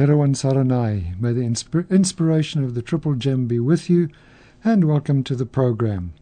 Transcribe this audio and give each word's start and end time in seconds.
Terawan 0.00 0.34
Saranai, 0.34 1.20
may 1.20 1.34
the 1.34 1.42
insp- 1.42 1.90
inspiration 1.90 2.64
of 2.64 2.72
the 2.72 2.80
Triple 2.80 3.16
Gem 3.16 3.46
be 3.46 3.60
with 3.60 3.90
you, 3.90 4.08
and 4.64 4.86
welcome 4.86 5.22
to 5.24 5.36
the 5.36 5.44
program. 5.44 6.14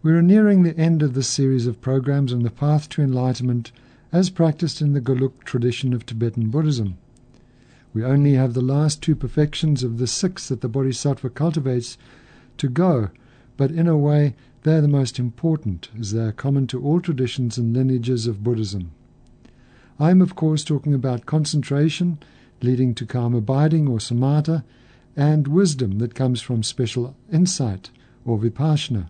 We 0.00 0.12
are 0.12 0.22
nearing 0.22 0.62
the 0.62 0.78
end 0.78 1.02
of 1.02 1.14
this 1.14 1.26
series 1.26 1.66
of 1.66 1.80
programs 1.80 2.32
on 2.32 2.44
the 2.44 2.52
path 2.52 2.88
to 2.90 3.02
enlightenment 3.02 3.72
as 4.12 4.30
practiced 4.30 4.80
in 4.80 4.92
the 4.92 5.00
Gelug 5.00 5.42
tradition 5.42 5.92
of 5.92 6.06
Tibetan 6.06 6.50
Buddhism. 6.50 6.98
We 7.92 8.04
only 8.04 8.34
have 8.34 8.54
the 8.54 8.60
last 8.60 9.02
two 9.02 9.16
perfections 9.16 9.82
of 9.82 9.98
the 9.98 10.06
six 10.06 10.46
that 10.46 10.60
the 10.60 10.68
Bodhisattva 10.68 11.30
cultivates 11.30 11.98
to 12.58 12.68
go, 12.68 13.08
but 13.56 13.72
in 13.72 13.88
a 13.88 13.98
way 13.98 14.36
they 14.62 14.76
are 14.76 14.80
the 14.80 14.86
most 14.86 15.18
important, 15.18 15.88
as 15.98 16.12
they 16.12 16.22
are 16.22 16.30
common 16.30 16.68
to 16.68 16.80
all 16.80 17.00
traditions 17.00 17.58
and 17.58 17.76
lineages 17.76 18.28
of 18.28 18.44
Buddhism. 18.44 18.92
I 19.98 20.12
am, 20.12 20.22
of 20.22 20.36
course, 20.36 20.62
talking 20.62 20.94
about 20.94 21.26
concentration, 21.26 22.20
leading 22.60 22.94
to 22.94 23.06
calm 23.06 23.34
abiding 23.34 23.88
or 23.88 23.98
samatha, 23.98 24.64
and 25.16 25.48
wisdom 25.48 25.98
that 25.98 26.14
comes 26.14 26.40
from 26.40 26.62
special 26.62 27.16
insight 27.32 27.90
or 28.24 28.38
vipassana. 28.38 29.08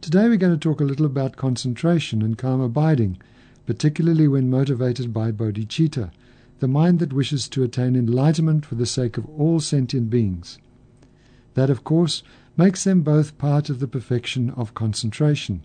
Today 0.00 0.28
we're 0.28 0.36
going 0.36 0.52
to 0.52 0.58
talk 0.58 0.80
a 0.80 0.84
little 0.84 1.06
about 1.06 1.36
concentration 1.36 2.22
and 2.22 2.38
calm 2.38 2.60
abiding, 2.60 3.18
particularly 3.66 4.26
when 4.26 4.50
motivated 4.50 5.12
by 5.12 5.30
bodhicitta, 5.30 6.10
the 6.58 6.68
mind 6.68 6.98
that 6.98 7.12
wishes 7.12 7.48
to 7.48 7.62
attain 7.62 7.96
enlightenment 7.96 8.64
for 8.64 8.74
the 8.74 8.86
sake 8.86 9.16
of 9.16 9.28
all 9.28 9.60
sentient 9.60 10.10
beings. 10.10 10.58
That, 11.54 11.70
of 11.70 11.84
course, 11.84 12.22
makes 12.56 12.84
them 12.84 13.02
both 13.02 13.38
part 13.38 13.70
of 13.70 13.80
the 13.80 13.88
perfection 13.88 14.50
of 14.50 14.74
concentration. 14.74 15.62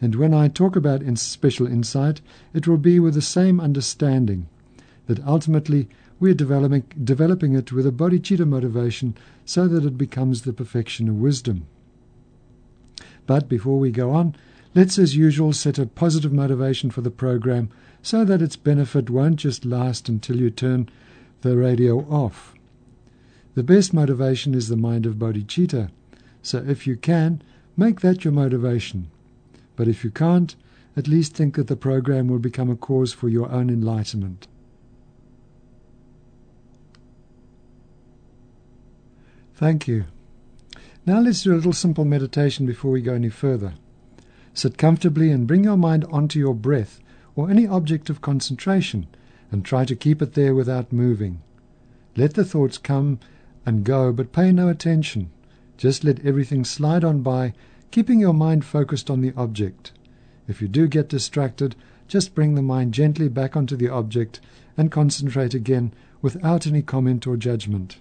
And 0.00 0.16
when 0.16 0.34
I 0.34 0.48
talk 0.48 0.76
about 0.76 1.02
in 1.02 1.16
special 1.16 1.66
insight, 1.66 2.20
it 2.52 2.66
will 2.66 2.76
be 2.76 2.98
with 2.98 3.14
the 3.14 3.22
same 3.22 3.60
understanding 3.60 4.48
that 5.06 5.24
ultimately 5.26 5.88
we 6.20 6.30
are 6.30 6.34
developing, 6.34 6.84
developing 7.02 7.54
it 7.54 7.72
with 7.72 7.86
a 7.86 7.90
bodhicitta 7.90 8.46
motivation 8.46 9.16
so 9.44 9.66
that 9.68 9.84
it 9.84 9.98
becomes 9.98 10.42
the 10.42 10.52
perfection 10.52 11.08
of 11.08 11.16
wisdom. 11.16 11.66
But 13.26 13.48
before 13.48 13.78
we 13.78 13.90
go 13.90 14.12
on, 14.12 14.36
let's 14.74 14.98
as 14.98 15.16
usual 15.16 15.52
set 15.52 15.78
a 15.78 15.86
positive 15.86 16.32
motivation 16.32 16.90
for 16.90 17.00
the 17.00 17.10
program 17.10 17.70
so 18.02 18.24
that 18.24 18.42
its 18.42 18.56
benefit 18.56 19.10
won't 19.10 19.36
just 19.36 19.64
last 19.64 20.08
until 20.08 20.36
you 20.36 20.50
turn 20.50 20.88
the 21.42 21.56
radio 21.56 22.00
off. 22.08 22.54
The 23.54 23.62
best 23.62 23.92
motivation 23.92 24.54
is 24.54 24.68
the 24.68 24.76
mind 24.76 25.06
of 25.06 25.16
bodhicitta, 25.16 25.90
so 26.40 26.64
if 26.66 26.86
you 26.86 26.96
can, 26.96 27.42
make 27.76 28.00
that 28.00 28.24
your 28.24 28.32
motivation. 28.32 29.10
But 29.76 29.88
if 29.88 30.04
you 30.04 30.10
can't, 30.10 30.54
at 30.96 31.08
least 31.08 31.34
think 31.34 31.56
that 31.56 31.66
the 31.66 31.76
program 31.76 32.28
will 32.28 32.38
become 32.38 32.70
a 32.70 32.76
cause 32.76 33.12
for 33.12 33.28
your 33.28 33.50
own 33.50 33.70
enlightenment. 33.70 34.46
Thank 39.54 39.86
you. 39.86 40.04
Now 41.04 41.20
let's 41.20 41.42
do 41.42 41.52
a 41.52 41.56
little 41.56 41.72
simple 41.72 42.04
meditation 42.04 42.64
before 42.66 42.90
we 42.90 43.02
go 43.02 43.14
any 43.14 43.28
further. 43.28 43.74
Sit 44.54 44.78
comfortably 44.78 45.30
and 45.30 45.46
bring 45.46 45.64
your 45.64 45.76
mind 45.76 46.04
onto 46.04 46.38
your 46.38 46.54
breath 46.54 47.00
or 47.34 47.50
any 47.50 47.66
object 47.66 48.10
of 48.10 48.20
concentration 48.20 49.06
and 49.50 49.64
try 49.64 49.84
to 49.84 49.96
keep 49.96 50.22
it 50.22 50.34
there 50.34 50.54
without 50.54 50.92
moving. 50.92 51.42
Let 52.16 52.34
the 52.34 52.44
thoughts 52.44 52.78
come 52.78 53.18
and 53.64 53.84
go, 53.84 54.12
but 54.12 54.32
pay 54.32 54.52
no 54.52 54.68
attention. 54.68 55.30
Just 55.76 56.04
let 56.04 56.24
everything 56.24 56.64
slide 56.64 57.04
on 57.04 57.22
by, 57.22 57.54
keeping 57.90 58.20
your 58.20 58.34
mind 58.34 58.64
focused 58.64 59.10
on 59.10 59.20
the 59.20 59.32
object. 59.36 59.92
If 60.48 60.60
you 60.60 60.68
do 60.68 60.88
get 60.88 61.08
distracted, 61.08 61.76
just 62.08 62.34
bring 62.34 62.54
the 62.54 62.62
mind 62.62 62.94
gently 62.94 63.28
back 63.28 63.56
onto 63.56 63.76
the 63.76 63.88
object 63.88 64.40
and 64.76 64.90
concentrate 64.90 65.54
again 65.54 65.92
without 66.20 66.66
any 66.66 66.82
comment 66.82 67.26
or 67.26 67.36
judgment. 67.36 67.98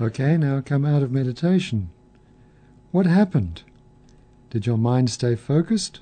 Okay, 0.00 0.36
now 0.36 0.60
come 0.60 0.84
out 0.84 1.02
of 1.02 1.10
meditation. 1.10 1.90
What 2.92 3.06
happened? 3.06 3.62
Did 4.48 4.64
your 4.64 4.78
mind 4.78 5.10
stay 5.10 5.34
focused, 5.34 5.98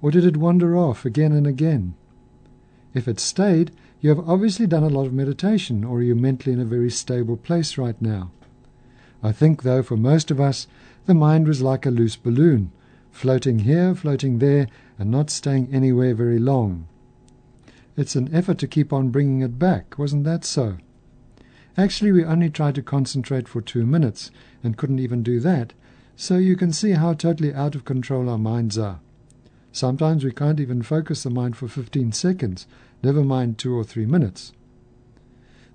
or 0.00 0.12
did 0.12 0.24
it 0.24 0.36
wander 0.36 0.76
off 0.76 1.04
again 1.04 1.32
and 1.32 1.48
again? 1.48 1.94
If 2.94 3.08
it 3.08 3.18
stayed, 3.18 3.72
you 4.00 4.08
have 4.10 4.28
obviously 4.28 4.68
done 4.68 4.84
a 4.84 4.88
lot 4.88 5.06
of 5.06 5.12
meditation, 5.12 5.82
or 5.82 6.00
you're 6.00 6.14
mentally 6.14 6.52
in 6.52 6.60
a 6.60 6.64
very 6.64 6.90
stable 6.90 7.36
place 7.36 7.76
right 7.76 8.00
now. 8.00 8.30
I 9.20 9.32
think, 9.32 9.64
though, 9.64 9.82
for 9.82 9.96
most 9.96 10.30
of 10.30 10.40
us, 10.40 10.68
the 11.06 11.14
mind 11.14 11.48
was 11.48 11.60
like 11.60 11.84
a 11.84 11.90
loose 11.90 12.16
balloon, 12.16 12.70
floating 13.10 13.60
here, 13.60 13.96
floating 13.96 14.38
there, 14.38 14.68
and 14.96 15.10
not 15.10 15.28
staying 15.28 15.68
anywhere 15.72 16.14
very 16.14 16.38
long. 16.38 16.86
It's 17.96 18.14
an 18.14 18.32
effort 18.32 18.58
to 18.58 18.68
keep 18.68 18.92
on 18.92 19.10
bringing 19.10 19.40
it 19.40 19.58
back, 19.58 19.98
wasn't 19.98 20.22
that 20.22 20.44
so? 20.44 20.76
Actually, 21.76 22.12
we 22.12 22.24
only 22.24 22.50
tried 22.50 22.74
to 22.74 22.82
concentrate 22.82 23.48
for 23.48 23.60
two 23.60 23.86
minutes 23.86 24.30
and 24.62 24.76
couldn't 24.76 24.98
even 24.98 25.22
do 25.22 25.40
that, 25.40 25.72
so 26.16 26.36
you 26.36 26.56
can 26.56 26.72
see 26.72 26.92
how 26.92 27.14
totally 27.14 27.54
out 27.54 27.74
of 27.74 27.84
control 27.84 28.28
our 28.28 28.38
minds 28.38 28.76
are. 28.76 29.00
Sometimes 29.72 30.24
we 30.24 30.32
can't 30.32 30.60
even 30.60 30.82
focus 30.82 31.22
the 31.22 31.30
mind 31.30 31.56
for 31.56 31.68
15 31.68 32.12
seconds, 32.12 32.66
never 33.02 33.22
mind 33.22 33.56
two 33.56 33.74
or 33.74 33.84
three 33.84 34.06
minutes. 34.06 34.52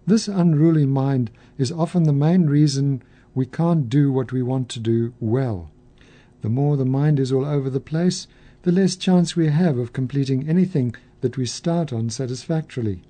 This 0.06 0.28
unruly 0.28 0.86
mind 0.86 1.32
is 1.58 1.72
often 1.72 2.04
the 2.04 2.14
main 2.14 2.48
reason 2.48 3.02
we 3.34 3.46
can't 3.46 3.90
do 3.90 4.12
what 4.12 4.32
we 4.32 4.44
want 4.44 4.70
to 4.70 4.80
do 4.80 5.14
well. 5.20 5.72
The 6.42 6.50
more 6.50 6.78
the 6.78 6.86
mind 6.86 7.20
is 7.20 7.32
all 7.32 7.46
over 7.46 7.70
the 7.70 7.80
place, 7.80 8.28
the 8.64 8.72
less 8.72 8.96
chance 8.96 9.36
we 9.36 9.48
have 9.48 9.78
of 9.78 9.94
completing 9.94 10.48
anything 10.48 10.94
that 11.22 11.38
we 11.38 11.46
start 11.46 11.92
on 11.92 12.10
satisfactorily. 12.10 13.02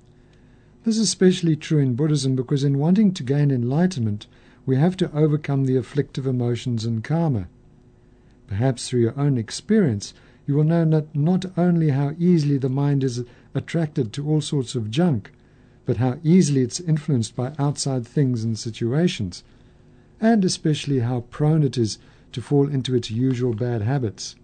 This 0.86 0.98
is 0.98 1.08
especially 1.08 1.56
true 1.56 1.80
in 1.80 1.96
Buddhism 1.96 2.36
because 2.36 2.62
in 2.62 2.78
wanting 2.78 3.12
to 3.14 3.24
gain 3.24 3.50
enlightenment, 3.50 4.28
we 4.64 4.76
have 4.76 4.96
to 4.98 5.12
overcome 5.12 5.64
the 5.64 5.74
afflictive 5.74 6.28
emotions 6.28 6.84
and 6.84 7.02
karma. 7.02 7.48
Perhaps 8.46 8.88
through 8.88 9.00
your 9.00 9.18
own 9.18 9.36
experience, 9.36 10.14
you 10.46 10.54
will 10.54 10.62
know 10.62 10.84
not, 10.84 11.12
not 11.12 11.44
only 11.58 11.88
how 11.88 12.14
easily 12.20 12.56
the 12.56 12.68
mind 12.68 13.02
is 13.02 13.24
attracted 13.52 14.12
to 14.12 14.28
all 14.28 14.40
sorts 14.40 14.76
of 14.76 14.88
junk, 14.88 15.32
but 15.86 15.96
how 15.96 16.20
easily 16.22 16.60
it's 16.60 16.78
influenced 16.78 17.34
by 17.34 17.52
outside 17.58 18.06
things 18.06 18.44
and 18.44 18.56
situations, 18.56 19.42
and 20.20 20.44
especially 20.44 21.00
how 21.00 21.22
prone 21.30 21.64
it 21.64 21.76
is 21.76 21.98
to 22.30 22.40
fall 22.40 22.68
into 22.68 22.94
its 22.94 23.10
usual 23.10 23.54
bad 23.54 23.82
habits. 23.82 24.36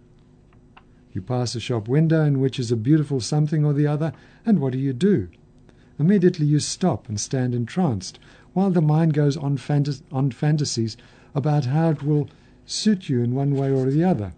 You 1.12 1.22
pass 1.22 1.54
a 1.54 1.60
shop 1.60 1.86
window 1.86 2.24
in 2.24 2.40
which 2.40 2.58
is 2.58 2.72
a 2.72 2.76
beautiful 2.76 3.20
something 3.20 3.64
or 3.64 3.72
the 3.72 3.86
other, 3.86 4.12
and 4.44 4.58
what 4.58 4.72
do 4.72 4.80
you 4.80 4.92
do? 4.92 5.28
Immediately 5.98 6.46
you 6.46 6.58
stop 6.58 7.08
and 7.08 7.20
stand 7.20 7.54
entranced, 7.54 8.18
while 8.52 8.70
the 8.70 8.80
mind 8.80 9.14
goes 9.14 9.36
on, 9.36 9.58
on 10.12 10.30
fantasies 10.30 10.96
about 11.34 11.66
how 11.66 11.90
it 11.90 12.02
will 12.02 12.28
suit 12.66 13.08
you 13.08 13.22
in 13.22 13.34
one 13.34 13.54
way 13.54 13.70
or 13.70 13.90
the 13.90 14.04
other. 14.04 14.32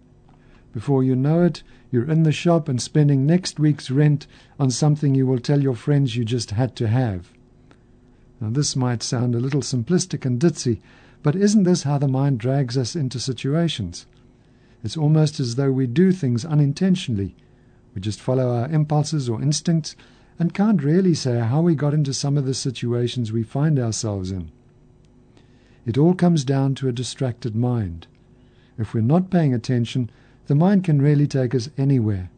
Before 0.73 1.03
you 1.03 1.15
know 1.15 1.43
it, 1.43 1.63
you're 1.91 2.09
in 2.09 2.23
the 2.23 2.31
shop 2.31 2.67
and 2.67 2.81
spending 2.81 3.25
next 3.25 3.59
week's 3.59 3.89
rent 3.89 4.27
on 4.59 4.71
something 4.71 5.15
you 5.15 5.25
will 5.25 5.39
tell 5.39 5.61
your 5.61 5.75
friends 5.75 6.15
you 6.15 6.25
just 6.25 6.51
had 6.51 6.75
to 6.75 6.87
have. 6.87 7.31
Now, 8.41 8.49
this 8.49 8.75
might 8.75 9.01
sound 9.01 9.33
a 9.33 9.39
little 9.39 9.61
simplistic 9.61 10.25
and 10.25 10.39
ditzy, 10.39 10.81
but 11.23 11.35
isn't 11.35 11.63
this 11.63 11.83
how 11.83 11.97
the 11.97 12.07
mind 12.07 12.39
drags 12.39 12.77
us 12.77 12.95
into 12.95 13.19
situations? 13.19 14.05
It's 14.83 14.97
almost 14.97 15.39
as 15.39 15.55
though 15.55 15.71
we 15.71 15.87
do 15.87 16.11
things 16.11 16.43
unintentionally. 16.43 17.35
We 17.93 18.01
just 18.01 18.19
follow 18.19 18.53
our 18.53 18.69
impulses 18.69 19.29
or 19.29 19.41
instincts 19.41 19.95
and 20.37 20.53
can't 20.53 20.83
really 20.83 21.13
say 21.13 21.39
how 21.39 21.61
we 21.61 21.75
got 21.75 21.93
into 21.93 22.13
some 22.13 22.37
of 22.37 22.45
the 22.45 22.53
situations 22.53 23.31
we 23.31 23.43
find 23.43 23.79
ourselves 23.79 24.31
in. 24.31 24.51
It 25.85 25.97
all 25.97 26.13
comes 26.13 26.43
down 26.43 26.75
to 26.75 26.87
a 26.87 26.93
distracted 26.93 27.55
mind. 27.55 28.07
If 28.77 28.93
we're 28.93 29.01
not 29.01 29.29
paying 29.29 29.53
attention, 29.53 30.09
the 30.47 30.55
mind 30.55 30.83
can 30.83 31.01
really 31.01 31.27
take 31.27 31.55
us 31.55 31.69
anywhere. 31.77 32.29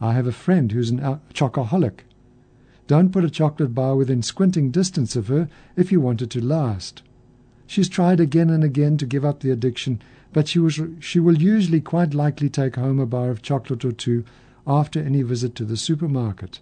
I 0.00 0.14
have 0.14 0.26
a 0.26 0.32
friend 0.32 0.72
who's 0.72 0.90
an 0.90 1.00
uh, 1.00 1.18
chocoholic. 1.34 2.00
Don't 2.86 3.12
put 3.12 3.24
a 3.24 3.30
chocolate 3.30 3.74
bar 3.74 3.94
within 3.96 4.22
squinting 4.22 4.70
distance 4.70 5.14
of 5.14 5.28
her 5.28 5.48
if 5.76 5.92
you 5.92 6.00
want 6.00 6.22
it 6.22 6.30
to 6.30 6.44
last. 6.44 7.02
She's 7.66 7.88
tried 7.88 8.18
again 8.18 8.48
and 8.50 8.64
again 8.64 8.96
to 8.96 9.06
give 9.06 9.24
up 9.24 9.40
the 9.40 9.50
addiction, 9.50 10.00
but 10.32 10.48
she, 10.48 10.58
was, 10.58 10.80
she 10.98 11.20
will 11.20 11.40
usually 11.40 11.80
quite 11.80 12.14
likely 12.14 12.48
take 12.48 12.76
home 12.76 12.98
a 12.98 13.06
bar 13.06 13.30
of 13.30 13.42
chocolate 13.42 13.84
or 13.84 13.92
two 13.92 14.24
after 14.66 15.00
any 15.00 15.22
visit 15.22 15.54
to 15.56 15.64
the 15.64 15.76
supermarket. 15.76 16.60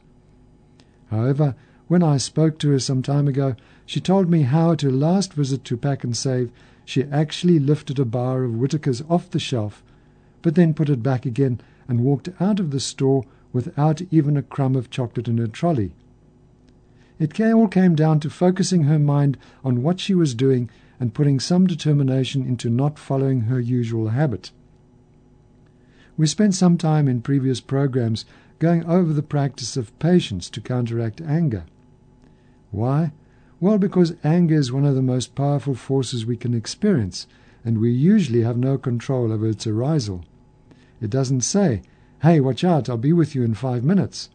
However, 1.10 1.54
when 1.86 2.02
I 2.02 2.18
spoke 2.18 2.58
to 2.58 2.70
her 2.70 2.78
some 2.78 3.02
time 3.02 3.28
ago, 3.28 3.56
she 3.86 4.00
told 4.00 4.28
me 4.28 4.42
how 4.42 4.72
at 4.72 4.82
her 4.82 4.90
last 4.90 5.32
visit 5.32 5.64
to 5.64 5.76
Pak'nSave 5.76 6.50
she 6.84 7.04
actually 7.04 7.58
lifted 7.58 7.98
a 7.98 8.04
bar 8.04 8.44
of 8.44 8.54
Whittaker's 8.54 9.02
off 9.08 9.30
the 9.30 9.38
shelf, 9.38 9.82
but 10.42 10.54
then 10.54 10.74
put 10.74 10.88
it 10.88 11.02
back 11.02 11.26
again 11.26 11.60
and 11.86 12.00
walked 12.00 12.28
out 12.40 12.60
of 12.60 12.70
the 12.70 12.80
store 12.80 13.24
without 13.52 14.02
even 14.10 14.36
a 14.36 14.42
crumb 14.42 14.76
of 14.76 14.90
chocolate 14.90 15.28
in 15.28 15.38
her 15.38 15.46
trolley. 15.46 15.92
It 17.18 17.40
all 17.40 17.68
came 17.68 17.94
down 17.94 18.20
to 18.20 18.30
focusing 18.30 18.84
her 18.84 18.98
mind 18.98 19.38
on 19.64 19.82
what 19.82 19.98
she 19.98 20.14
was 20.14 20.34
doing 20.34 20.70
and 21.00 21.14
putting 21.14 21.40
some 21.40 21.66
determination 21.66 22.44
into 22.46 22.70
not 22.70 22.98
following 22.98 23.42
her 23.42 23.58
usual 23.58 24.08
habit. 24.08 24.50
We 26.16 26.26
spent 26.26 26.54
some 26.54 26.76
time 26.76 27.08
in 27.08 27.22
previous 27.22 27.60
programs 27.60 28.24
going 28.58 28.84
over 28.86 29.12
the 29.12 29.22
practice 29.22 29.76
of 29.76 29.96
patience 29.98 30.50
to 30.50 30.60
counteract 30.60 31.20
anger. 31.20 31.64
Why? 32.70 33.12
Well, 33.60 33.78
because 33.78 34.14
anger 34.24 34.54
is 34.54 34.72
one 34.72 34.84
of 34.84 34.94
the 34.94 35.02
most 35.02 35.34
powerful 35.34 35.74
forces 35.74 36.26
we 36.26 36.36
can 36.36 36.54
experience, 36.54 37.26
and 37.64 37.78
we 37.78 37.90
usually 37.90 38.42
have 38.42 38.56
no 38.56 38.78
control 38.78 39.32
over 39.32 39.48
its 39.48 39.66
arisal. 39.66 40.24
It 41.00 41.10
doesn't 41.10 41.42
say, 41.42 41.82
Hey, 42.22 42.40
watch 42.40 42.64
out, 42.64 42.88
I'll 42.88 42.96
be 42.96 43.12
with 43.12 43.34
you 43.34 43.44
in 43.44 43.54
five 43.54 43.84
minutes. 43.84 44.30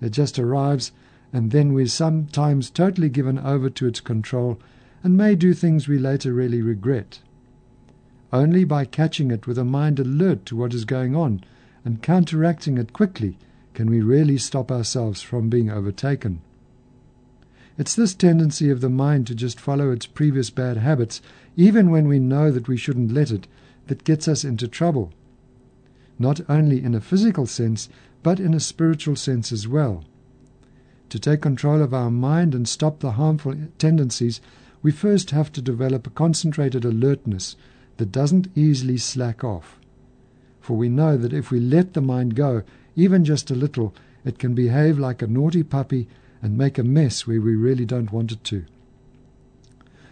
It 0.00 0.10
just 0.10 0.38
arrives, 0.38 0.92
and 1.32 1.50
then 1.50 1.72
we're 1.72 1.86
sometimes 1.86 2.68
totally 2.70 3.08
given 3.08 3.38
over 3.38 3.70
to 3.70 3.86
its 3.86 4.00
control 4.00 4.58
and 5.02 5.16
may 5.16 5.34
do 5.34 5.54
things 5.54 5.88
we 5.88 5.98
later 5.98 6.32
really 6.32 6.60
regret. 6.60 7.20
Only 8.32 8.64
by 8.64 8.84
catching 8.84 9.30
it 9.30 9.46
with 9.46 9.58
a 9.58 9.64
mind 9.64 9.98
alert 9.98 10.44
to 10.46 10.56
what 10.56 10.74
is 10.74 10.84
going 10.84 11.16
on 11.16 11.42
and 11.84 12.02
counteracting 12.02 12.78
it 12.78 12.92
quickly 12.92 13.38
can 13.74 13.90
we 13.90 14.00
really 14.00 14.38
stop 14.38 14.70
ourselves 14.70 15.22
from 15.22 15.48
being 15.48 15.70
overtaken. 15.70 16.40
It's 17.78 17.94
this 17.94 18.14
tendency 18.14 18.70
of 18.70 18.80
the 18.80 18.90
mind 18.90 19.26
to 19.28 19.34
just 19.34 19.58
follow 19.58 19.90
its 19.90 20.06
previous 20.06 20.50
bad 20.50 20.76
habits, 20.76 21.22
even 21.56 21.90
when 21.90 22.06
we 22.06 22.18
know 22.18 22.50
that 22.50 22.68
we 22.68 22.76
shouldn't 22.76 23.12
let 23.12 23.30
it, 23.30 23.46
that 23.86 24.04
gets 24.04 24.28
us 24.28 24.44
into 24.44 24.68
trouble. 24.68 25.12
Not 26.18 26.40
only 26.48 26.82
in 26.82 26.94
a 26.94 27.00
physical 27.00 27.46
sense, 27.46 27.88
but 28.22 28.38
in 28.38 28.54
a 28.54 28.60
spiritual 28.60 29.16
sense 29.16 29.52
as 29.52 29.66
well. 29.66 30.04
To 31.08 31.18
take 31.18 31.40
control 31.40 31.82
of 31.82 31.92
our 31.92 32.10
mind 32.10 32.54
and 32.54 32.68
stop 32.68 33.00
the 33.00 33.12
harmful 33.12 33.54
tendencies, 33.78 34.40
we 34.82 34.92
first 34.92 35.30
have 35.30 35.50
to 35.52 35.62
develop 35.62 36.06
a 36.06 36.10
concentrated 36.10 36.84
alertness 36.84 37.56
that 37.96 38.12
doesn't 38.12 38.48
easily 38.54 38.98
slack 38.98 39.42
off. 39.44 39.78
For 40.60 40.76
we 40.76 40.88
know 40.88 41.16
that 41.16 41.32
if 41.32 41.50
we 41.50 41.58
let 41.58 41.94
the 41.94 42.00
mind 42.00 42.34
go, 42.34 42.62
even 42.96 43.24
just 43.24 43.50
a 43.50 43.54
little, 43.54 43.94
it 44.24 44.38
can 44.38 44.54
behave 44.54 44.98
like 44.98 45.22
a 45.22 45.26
naughty 45.26 45.62
puppy 45.62 46.08
and 46.40 46.58
make 46.58 46.78
a 46.78 46.82
mess 46.82 47.26
where 47.26 47.40
we 47.40 47.54
really 47.54 47.84
don't 47.84 48.12
want 48.12 48.32
it 48.32 48.44
to. 48.44 48.64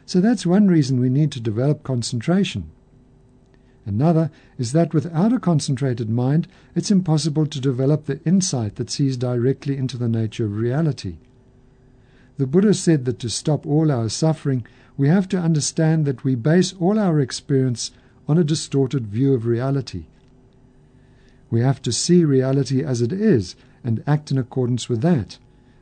So 0.07 0.21
that's 0.21 0.47
one 0.47 0.69
reason 0.69 0.99
we 0.99 1.09
need 1.09 1.31
to 1.33 1.41
develop 1.41 1.83
concentration. 1.83 2.71
Another 3.87 4.31
is 4.59 4.73
that 4.73 4.93
without 4.93 5.33
a 5.33 5.39
concentrated 5.39 6.11
mind, 6.11 6.47
it's 6.75 6.91
impossible 6.91 7.47
to 7.47 7.61
develop 7.61 8.07
the 8.07 8.21
insight 8.25 8.77
that 8.77 8.91
sees 8.91 9.17
directly 9.17 9.77
into 9.77 9.97
the 9.97 10.09
nature 10.09 10.45
of 10.45 10.57
reality. 10.57 11.17
The 12.37 12.47
Buddha 12.47 12.75
said 12.75 13.05
that 13.05 13.19
to 13.21 13.31
stop 13.31 13.67
all 13.67 13.91
our 13.91 14.09
suffering, 14.09 14.67
we 14.97 15.09
have 15.09 15.29
to 15.29 15.39
understand 15.39 16.05
that 16.07 16.25
we 16.25 16.35
base 16.35 16.75
all 16.79 16.99
our 16.99 17.21
experience 17.21 17.91
on 18.29 18.39
a 18.39 18.45
distorted 18.45 19.07
view 19.07 19.35
of 19.35 19.47
reality. 19.47 20.05
We 21.51 21.61
have 21.61 21.83
to 21.83 21.93
see 21.93 22.25
reality 22.25 22.85
as 22.85 23.03
it 23.03 23.13
is 23.13 23.57
and 23.83 24.05
act 24.07 24.31
in 24.31 24.39
accordance 24.39 24.89
with 24.89 25.01
that, 25.03 25.39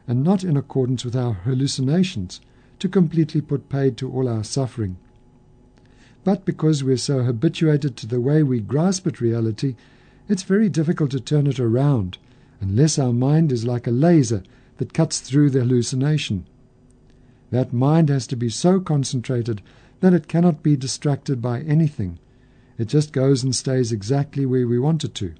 and 0.06 0.24
not 0.24 0.42
in 0.42 0.56
accordance 0.56 1.04
with 1.04 1.14
our 1.14 1.34
hallucinations, 1.34 2.40
to 2.78 2.88
completely 2.88 3.40
put 3.40 3.68
paid 3.68 3.96
to 3.98 4.10
all 4.10 4.28
our 4.28 4.44
suffering. 4.44 4.96
But 6.24 6.44
because 6.44 6.82
we're 6.82 6.96
so 6.96 7.22
habituated 7.22 7.96
to 7.96 8.06
the 8.06 8.20
way 8.20 8.42
we 8.42 8.60
grasp 8.60 9.06
at 9.06 9.20
reality, 9.20 9.76
it's 10.28 10.42
very 10.42 10.68
difficult 10.68 11.10
to 11.10 11.20
turn 11.20 11.46
it 11.46 11.60
around, 11.60 12.18
unless 12.60 12.98
our 12.98 13.12
mind 13.12 13.52
is 13.52 13.66
like 13.66 13.86
a 13.86 13.90
laser 13.90 14.42
that 14.78 14.94
cuts 14.94 15.20
through 15.20 15.50
the 15.50 15.60
hallucination. 15.60 16.46
That 17.50 17.72
mind 17.72 18.08
has 18.08 18.26
to 18.28 18.36
be 18.36 18.48
so 18.48 18.80
concentrated 18.80 19.60
that 20.00 20.14
it 20.14 20.28
cannot 20.28 20.62
be 20.62 20.76
distracted 20.76 21.42
by 21.42 21.60
anything. 21.60 22.18
It 22.78 22.86
just 22.86 23.12
goes 23.12 23.42
and 23.42 23.54
stays 23.54 23.90
exactly 23.90 24.46
where 24.46 24.66
we 24.66 24.78
want 24.78 25.04
it 25.04 25.14
to. 25.16 25.34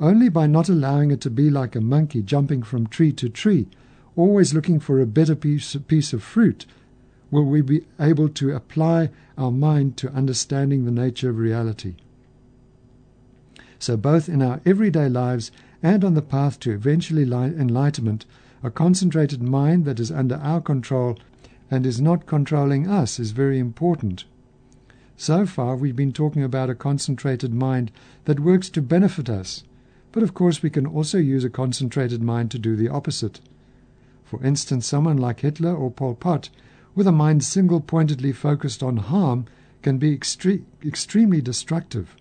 Only 0.00 0.30
by 0.30 0.46
not 0.46 0.70
allowing 0.70 1.10
it 1.10 1.20
to 1.20 1.30
be 1.30 1.50
like 1.50 1.76
a 1.76 1.80
monkey 1.80 2.22
jumping 2.22 2.62
from 2.62 2.86
tree 2.86 3.12
to 3.12 3.28
tree, 3.28 3.68
always 4.16 4.54
looking 4.54 4.80
for 4.80 4.98
a 4.98 5.06
better 5.06 5.34
piece, 5.34 5.76
piece 5.86 6.14
of 6.14 6.22
fruit, 6.22 6.64
will 7.30 7.44
we 7.44 7.60
be 7.60 7.84
able 8.00 8.28
to 8.30 8.54
apply 8.54 9.10
our 9.36 9.50
mind 9.50 9.98
to 9.98 10.12
understanding 10.12 10.84
the 10.84 10.90
nature 10.90 11.30
of 11.30 11.38
reality. 11.38 11.96
So, 13.78 13.96
both 13.96 14.28
in 14.28 14.42
our 14.42 14.60
everyday 14.66 15.08
lives 15.08 15.52
and 15.82 16.04
on 16.04 16.14
the 16.14 16.22
path 16.22 16.58
to 16.60 16.72
eventually 16.72 17.22
enlightenment, 17.22 18.26
a 18.62 18.70
concentrated 18.70 19.42
mind 19.42 19.84
that 19.84 20.00
is 20.00 20.10
under 20.10 20.36
our 20.36 20.60
control 20.60 21.18
and 21.70 21.86
is 21.86 22.00
not 22.00 22.26
controlling 22.26 22.88
us 22.88 23.18
is 23.18 23.30
very 23.30 23.58
important. 23.58 24.24
So 25.16 25.46
far, 25.46 25.76
we've 25.76 25.96
been 25.96 26.12
talking 26.12 26.42
about 26.42 26.70
a 26.70 26.74
concentrated 26.74 27.54
mind 27.54 27.92
that 28.24 28.40
works 28.40 28.68
to 28.70 28.82
benefit 28.82 29.30
us, 29.30 29.62
But 30.12 30.22
of 30.22 30.34
course, 30.34 30.62
we 30.62 30.70
can 30.70 30.86
also 30.86 31.18
use 31.18 31.44
a 31.44 31.50
concentrated 31.50 32.22
mind 32.22 32.50
to 32.50 32.58
do 32.58 32.74
the 32.74 32.88
opposite. 32.88 33.40
For 34.24 34.42
instance, 34.44 34.86
someone 34.86 35.18
like 35.18 35.40
Hitler 35.40 35.74
or 35.74 35.90
Pol 35.90 36.14
Pot, 36.14 36.50
with 36.94 37.06
a 37.06 37.12
mind 37.12 37.44
single 37.44 37.80
pointedly 37.80 38.32
focused 38.32 38.82
on 38.82 38.96
harm, 38.96 39.46
can 39.82 39.98
be 39.98 40.16
extre- 40.16 40.62
extremely 40.84 41.40
destructive, 41.40 42.16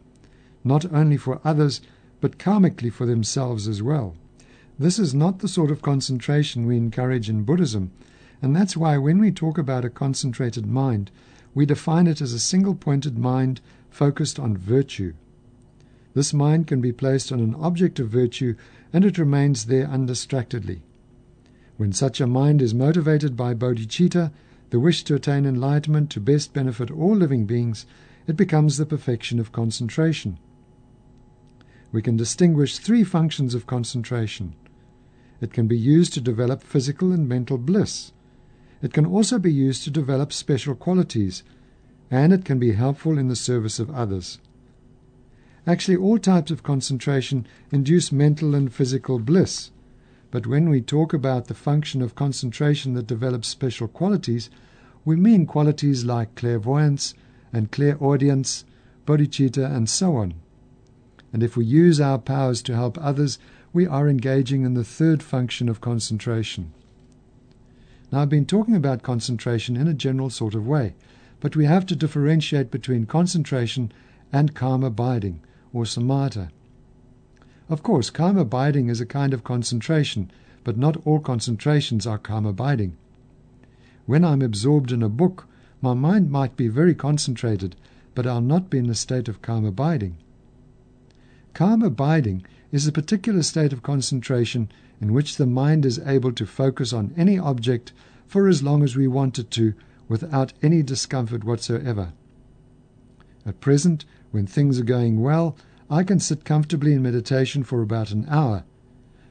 not 0.64 0.92
only 0.94 1.18
for 1.18 1.42
others, 1.44 1.82
but 2.22 2.38
karmically 2.38 2.92
for 2.92 3.06
themselves 3.06 3.68
as 3.68 3.82
well. 3.82 4.16
This 4.78 5.00
is 5.00 5.14
not 5.14 5.40
the 5.40 5.48
sort 5.48 5.72
of 5.72 5.82
concentration 5.82 6.66
we 6.66 6.78
encourage 6.78 7.30
in 7.30 7.44
Buddhism, 7.44 7.92
and 8.42 8.56
that's 8.56 8.78
why 8.78 8.98
when 8.98 9.20
we 9.20 9.32
talk 9.32 9.58
about 9.58 9.84
a 9.84 9.90
concentrated 9.90 10.66
mind, 10.66 11.12
we 11.54 11.66
define 11.66 12.08
it 12.08 12.22
as 12.22 12.34
a 12.34 12.40
single 12.40 12.76
pointed 12.76 13.18
mind 13.18 13.62
focused 13.90 14.40
on 14.40 14.56
virtue. 14.56 15.14
This 16.20 16.34
mind 16.34 16.68
can 16.68 16.82
be 16.82 16.92
placed 16.92 17.32
on 17.32 17.40
an 17.40 17.56
object 17.56 17.98
of 17.98 18.10
virtue 18.10 18.56
and 18.92 19.06
it 19.06 19.18
remains 19.18 19.68
there 19.68 19.88
undistractedly. 19.88 20.82
When 21.78 21.94
such 21.94 22.20
a 22.20 22.28
mind 22.28 22.62
is 22.62 22.74
motivated 22.74 23.38
by 23.38 23.54
bodhicitta, 23.54 24.34
the 24.70 24.82
wish 24.82 25.06
to 25.06 25.16
attain 25.16 25.46
enlightenment 25.46 26.10
to 26.10 26.20
best 26.20 26.52
benefit 26.52 26.92
all 26.92 27.16
living 27.16 27.46
beings, 27.46 27.86
it 28.28 28.36
becomes 28.36 28.76
the 28.76 28.86
perfection 28.86 29.40
of 29.40 29.54
concentration. 29.54 30.38
We 31.94 32.02
can 32.02 32.18
distinguish 32.18 32.80
three 32.80 33.06
functions 33.06 33.56
of 33.56 33.66
concentration. 33.66 34.56
It 35.40 35.54
can 35.54 35.68
be 35.68 35.78
used 35.78 36.12
to 36.16 36.20
develop 36.20 36.64
physical 36.64 37.14
and 37.14 37.30
mental 37.30 37.58
bliss. 37.58 38.12
It 38.82 38.92
can 38.92 39.06
also 39.06 39.40
be 39.40 39.54
used 39.54 39.86
to 39.86 39.90
develop 39.90 40.34
special 40.34 40.76
qualities, 40.76 41.44
and 42.12 42.34
it 42.34 42.44
can 42.44 42.60
be 42.60 42.74
helpful 42.74 43.18
in 43.18 43.30
the 43.30 43.38
service 43.38 43.80
of 43.80 43.90
others. 43.90 44.40
Actually, 45.70 45.98
all 45.98 46.18
types 46.18 46.50
of 46.50 46.64
concentration 46.64 47.46
induce 47.72 48.12
mental 48.12 48.56
and 48.56 48.74
physical 48.74 49.20
bliss. 49.20 49.70
But 50.32 50.48
when 50.48 50.68
we 50.68 50.82
talk 50.82 51.14
about 51.14 51.46
the 51.46 51.54
function 51.54 52.02
of 52.02 52.16
concentration 52.16 52.96
that 52.96 53.06
develops 53.06 53.50
special 53.50 53.88
qualities, 53.88 54.50
we 55.06 55.16
mean 55.16 55.46
qualities 55.46 56.04
like 56.04 56.34
clairvoyance 56.34 57.14
and 57.54 57.72
clairaudience, 57.72 58.66
bodhicitta, 59.06 59.64
and 59.64 59.88
so 59.88 60.16
on. 60.16 60.34
And 61.32 61.44
if 61.44 61.56
we 61.56 61.66
use 61.66 62.02
our 62.02 62.18
powers 62.18 62.64
to 62.64 62.76
help 62.76 62.98
others, 63.00 63.38
we 63.72 63.86
are 63.86 64.10
engaging 64.10 64.64
in 64.64 64.74
the 64.74 64.84
third 64.84 65.22
function 65.22 65.70
of 65.70 65.82
concentration. 65.82 66.74
Now, 68.12 68.22
I've 68.22 68.30
been 68.30 68.48
talking 68.48 68.76
about 68.76 69.04
concentration 69.04 69.78
in 69.78 69.88
a 69.88 69.94
general 69.94 70.32
sort 70.32 70.56
of 70.56 70.66
way, 70.66 70.96
but 71.40 71.56
we 71.56 71.66
have 71.66 71.86
to 71.86 71.96
differentiate 71.96 72.72
between 72.72 73.06
concentration 73.06 73.92
and 74.34 74.56
calm 74.56 74.84
abiding, 74.84 75.42
or 75.74 75.84
samatha. 75.84 76.50
Of 77.70 77.84
course, 77.84 78.10
calm 78.10 78.38
abiding 78.38 78.90
is 78.90 79.00
a 79.00 79.06
kind 79.06 79.34
of 79.34 79.44
concentration, 79.44 80.32
but 80.64 80.78
not 80.78 80.98
all 81.06 81.20
concentrations 81.20 82.08
are 82.08 82.18
calm 82.18 82.46
abiding. 82.46 82.98
When 84.06 84.26
I'm 84.26 84.42
absorbed 84.42 84.92
in 84.92 85.04
a 85.04 85.10
book, 85.10 85.48
my 85.82 85.94
mind 85.94 86.32
might 86.32 86.58
be 86.58 86.68
very 86.68 86.96
concentrated, 86.96 87.76
but 88.16 88.26
I'll 88.26 88.42
not 88.42 88.70
be 88.70 88.80
in 88.80 88.90
a 88.90 88.96
state 88.96 89.28
of 89.28 89.42
calm 89.42 89.66
abiding. 89.66 90.18
Calm 91.54 91.84
abiding 91.84 92.46
is 92.72 92.88
a 92.88 92.92
particular 92.92 93.44
state 93.44 93.72
of 93.72 93.84
concentration 93.84 94.70
in 95.00 95.14
which 95.14 95.38
the 95.38 95.46
mind 95.46 95.86
is 95.86 96.00
able 96.00 96.32
to 96.34 96.46
focus 96.46 96.92
on 96.92 97.14
any 97.16 97.38
object 97.38 97.94
for 98.28 98.48
as 98.48 98.64
long 98.64 98.84
as 98.84 98.96
we 98.96 99.08
want 99.08 99.40
it 99.40 99.50
to 99.52 99.74
without 100.08 100.54
any 100.62 100.84
discomfort 100.84 101.44
whatsoever. 101.44 102.14
At 103.46 103.62
present, 103.62 104.06
when 104.32 104.46
things 104.46 104.80
are 104.80 104.84
going 104.84 105.22
well, 105.22 105.56
I 105.90 106.04
can 106.04 106.20
sit 106.20 106.46
comfortably 106.46 106.94
in 106.94 107.02
meditation 107.02 107.64
for 107.64 107.82
about 107.82 108.12
an 108.12 108.26
hour, 108.30 108.64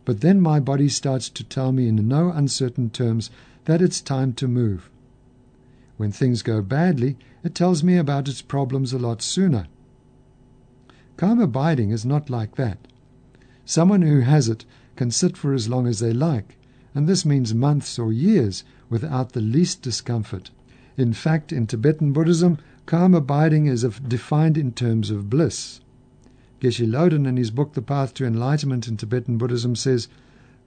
but 0.04 0.20
then 0.20 0.40
my 0.40 0.58
body 0.58 0.88
starts 0.88 1.28
to 1.28 1.44
tell 1.44 1.70
me 1.70 1.86
in 1.88 2.08
no 2.08 2.30
uncertain 2.30 2.90
terms 2.90 3.30
that 3.66 3.82
it's 3.82 4.00
time 4.00 4.32
to 4.34 4.48
move. 4.48 4.90
When 5.98 6.10
things 6.10 6.42
go 6.42 6.62
badly, 6.62 7.16
it 7.44 7.54
tells 7.54 7.84
me 7.84 7.96
about 7.96 8.28
its 8.28 8.42
problems 8.42 8.92
a 8.92 8.98
lot 8.98 9.22
sooner. 9.22 9.66
Calm 11.16 11.40
abiding 11.40 11.90
is 11.90 12.06
not 12.06 12.30
like 12.30 12.56
that. 12.56 12.78
Someone 13.64 14.02
who 14.02 14.20
has 14.20 14.48
it 14.48 14.64
can 14.96 15.10
sit 15.10 15.36
for 15.36 15.52
as 15.52 15.68
long 15.68 15.86
as 15.86 16.00
they 16.00 16.12
like, 16.12 16.56
and 16.94 17.08
this 17.08 17.24
means 17.24 17.54
months 17.54 17.98
or 17.98 18.12
years 18.12 18.64
without 18.88 19.32
the 19.32 19.40
least 19.40 19.82
discomfort. 19.82 20.50
In 20.96 21.12
fact, 21.12 21.52
in 21.52 21.66
Tibetan 21.66 22.12
Buddhism, 22.12 22.58
calm 22.88 23.12
abiding 23.12 23.66
is 23.66 23.82
defined 23.82 24.56
in 24.56 24.72
terms 24.72 25.10
of 25.10 25.28
bliss. 25.28 25.80
Geshe 26.58 26.90
Loden, 26.90 27.26
in 27.26 27.36
his 27.36 27.50
book 27.50 27.74
The 27.74 27.82
Path 27.82 28.14
to 28.14 28.24
Enlightenment 28.24 28.88
in 28.88 28.96
Tibetan 28.96 29.36
Buddhism, 29.36 29.76
says 29.76 30.08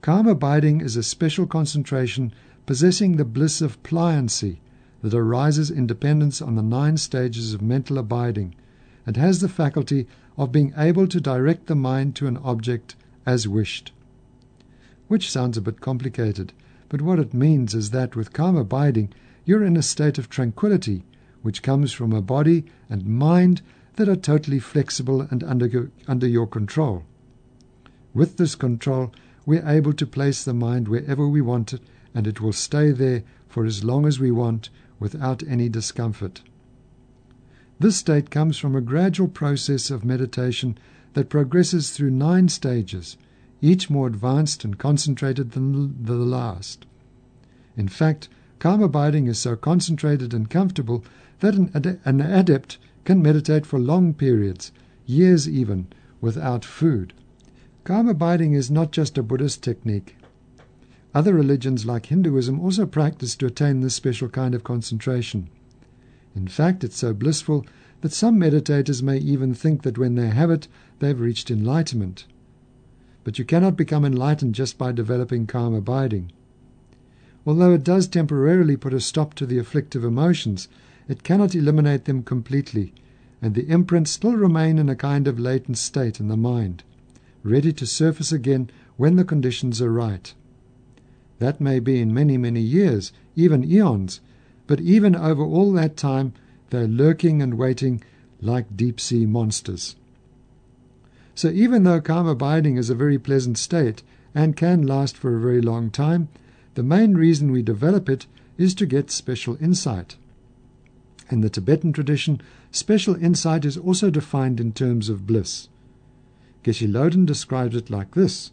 Calm 0.02 0.28
abiding 0.28 0.80
is 0.80 0.94
a 0.94 1.02
special 1.02 1.48
concentration 1.48 2.32
possessing 2.64 3.16
the 3.16 3.24
bliss 3.24 3.60
of 3.60 3.82
pliancy 3.82 4.58
that 5.02 5.12
arises 5.12 5.68
in 5.68 5.88
dependence 5.88 6.40
on 6.40 6.54
the 6.54 6.62
nine 6.62 6.96
stages 6.96 7.54
of 7.54 7.60
mental 7.60 7.98
abiding 7.98 8.54
and 9.04 9.16
has 9.16 9.40
the 9.40 9.48
faculty 9.48 10.06
of 10.38 10.52
being 10.52 10.72
able 10.76 11.08
to 11.08 11.20
direct 11.20 11.66
the 11.66 11.74
mind 11.74 12.14
to 12.14 12.28
an 12.28 12.36
object 12.36 12.94
as 13.26 13.48
wished. 13.48 13.90
Which 15.08 15.28
sounds 15.28 15.56
a 15.56 15.60
bit 15.60 15.80
complicated, 15.80 16.52
but 16.88 17.02
what 17.02 17.18
it 17.18 17.34
means 17.34 17.74
is 17.74 17.90
that 17.90 18.14
with 18.14 18.32
calm 18.32 18.56
abiding, 18.56 19.12
you're 19.44 19.64
in 19.64 19.76
a 19.76 19.82
state 19.82 20.18
of 20.18 20.30
tranquility 20.30 21.02
which 21.42 21.62
comes 21.62 21.92
from 21.92 22.12
a 22.12 22.22
body 22.22 22.64
and 22.88 23.06
mind 23.06 23.60
that 23.96 24.08
are 24.08 24.16
totally 24.16 24.58
flexible 24.58 25.20
and 25.30 25.44
under, 25.44 25.90
under 26.08 26.26
your 26.26 26.46
control. 26.46 27.04
With 28.14 28.36
this 28.36 28.54
control, 28.54 29.12
we're 29.44 29.68
able 29.68 29.92
to 29.94 30.06
place 30.06 30.44
the 30.44 30.54
mind 30.54 30.88
wherever 30.88 31.26
we 31.26 31.40
want 31.40 31.72
it, 31.72 31.82
and 32.14 32.26
it 32.26 32.40
will 32.40 32.52
stay 32.52 32.90
there 32.90 33.22
for 33.48 33.64
as 33.64 33.84
long 33.84 34.06
as 34.06 34.18
we 34.18 34.30
want 34.30 34.70
without 34.98 35.42
any 35.46 35.68
discomfort. 35.68 36.42
This 37.78 37.96
state 37.96 38.30
comes 38.30 38.58
from 38.58 38.76
a 38.76 38.80
gradual 38.80 39.28
process 39.28 39.90
of 39.90 40.04
meditation 40.04 40.78
that 41.14 41.28
progresses 41.28 41.90
through 41.90 42.10
nine 42.10 42.48
stages, 42.48 43.16
each 43.60 43.90
more 43.90 44.06
advanced 44.06 44.64
and 44.64 44.78
concentrated 44.78 45.52
than 45.52 46.04
the 46.04 46.14
last. 46.14 46.86
In 47.76 47.88
fact, 47.88 48.28
calm 48.62 48.80
abiding 48.80 49.26
is 49.26 49.40
so 49.40 49.56
concentrated 49.56 50.32
and 50.32 50.48
comfortable 50.48 51.04
that 51.40 51.56
an, 51.56 51.68
ad- 51.74 51.98
an 52.04 52.20
adept 52.20 52.78
can 53.04 53.20
meditate 53.20 53.66
for 53.66 53.80
long 53.80 54.14
periods, 54.14 54.70
years 55.04 55.48
even, 55.48 55.88
without 56.20 56.64
food. 56.64 57.12
Calm 57.82 58.06
abiding 58.06 58.52
is 58.52 58.70
not 58.70 58.92
just 58.92 59.18
a 59.18 59.22
Buddhist 59.24 59.64
technique. 59.64 60.16
Other 61.12 61.34
religions 61.34 61.84
like 61.84 62.06
Hinduism 62.06 62.60
also 62.60 62.86
practice 62.86 63.34
to 63.34 63.46
attain 63.46 63.80
this 63.80 63.96
special 63.96 64.28
kind 64.28 64.54
of 64.54 64.62
concentration. 64.62 65.50
In 66.36 66.46
fact, 66.46 66.84
it's 66.84 66.98
so 66.98 67.12
blissful 67.12 67.66
that 68.02 68.12
some 68.12 68.38
meditators 68.38 69.02
may 69.02 69.18
even 69.18 69.54
think 69.54 69.82
that 69.82 69.98
when 69.98 70.14
they 70.14 70.28
have 70.28 70.52
it, 70.52 70.68
they've 71.00 71.18
reached 71.18 71.50
enlightenment. 71.50 72.26
But 73.24 73.40
you 73.40 73.44
cannot 73.44 73.76
become 73.76 74.04
enlightened 74.04 74.54
just 74.54 74.78
by 74.78 74.92
developing 74.92 75.48
calm 75.48 75.74
abiding. 75.74 76.30
Although 77.44 77.74
it 77.74 77.82
does 77.82 78.06
temporarily 78.06 78.76
put 78.76 78.94
a 78.94 79.00
stop 79.00 79.34
to 79.34 79.46
the 79.46 79.58
afflictive 79.58 80.04
emotions, 80.04 80.68
it 81.08 81.24
cannot 81.24 81.54
eliminate 81.54 82.04
them 82.04 82.22
completely, 82.22 82.92
and 83.40 83.54
the 83.54 83.68
imprints 83.68 84.12
still 84.12 84.36
remain 84.36 84.78
in 84.78 84.88
a 84.88 84.94
kind 84.94 85.26
of 85.26 85.40
latent 85.40 85.78
state 85.78 86.20
in 86.20 86.28
the 86.28 86.36
mind, 86.36 86.84
ready 87.42 87.72
to 87.72 87.86
surface 87.86 88.30
again 88.30 88.70
when 88.96 89.16
the 89.16 89.24
conditions 89.24 89.82
are 89.82 89.92
right. 89.92 90.32
That 91.40 91.60
may 91.60 91.80
be 91.80 92.00
in 92.00 92.14
many, 92.14 92.38
many 92.38 92.60
years, 92.60 93.12
even 93.34 93.64
eons, 93.64 94.20
but 94.68 94.80
even 94.80 95.16
over 95.16 95.42
all 95.42 95.72
that 95.72 95.96
time, 95.96 96.32
they're 96.70 96.86
lurking 96.86 97.42
and 97.42 97.54
waiting 97.54 98.04
like 98.40 98.76
deep 98.76 99.00
sea 99.00 99.26
monsters. 99.26 99.96
So, 101.34 101.48
even 101.48 101.82
though 101.82 102.00
calm 102.00 102.28
abiding 102.28 102.76
is 102.76 102.90
a 102.90 102.94
very 102.94 103.18
pleasant 103.18 103.58
state 103.58 104.04
and 104.34 104.56
can 104.56 104.86
last 104.86 105.16
for 105.16 105.36
a 105.36 105.40
very 105.40 105.60
long 105.60 105.90
time, 105.90 106.28
the 106.74 106.82
main 106.82 107.14
reason 107.14 107.52
we 107.52 107.62
develop 107.62 108.08
it 108.08 108.26
is 108.56 108.74
to 108.74 108.86
get 108.86 109.10
special 109.10 109.56
insight. 109.60 110.16
In 111.30 111.40
the 111.40 111.50
Tibetan 111.50 111.92
tradition, 111.92 112.40
special 112.70 113.14
insight 113.16 113.64
is 113.64 113.76
also 113.76 114.10
defined 114.10 114.60
in 114.60 114.72
terms 114.72 115.08
of 115.08 115.26
bliss. 115.26 115.68
Geshe 116.64 116.88
Loden 116.88 117.26
describes 117.26 117.74
it 117.74 117.90
like 117.90 118.14
this 118.14 118.50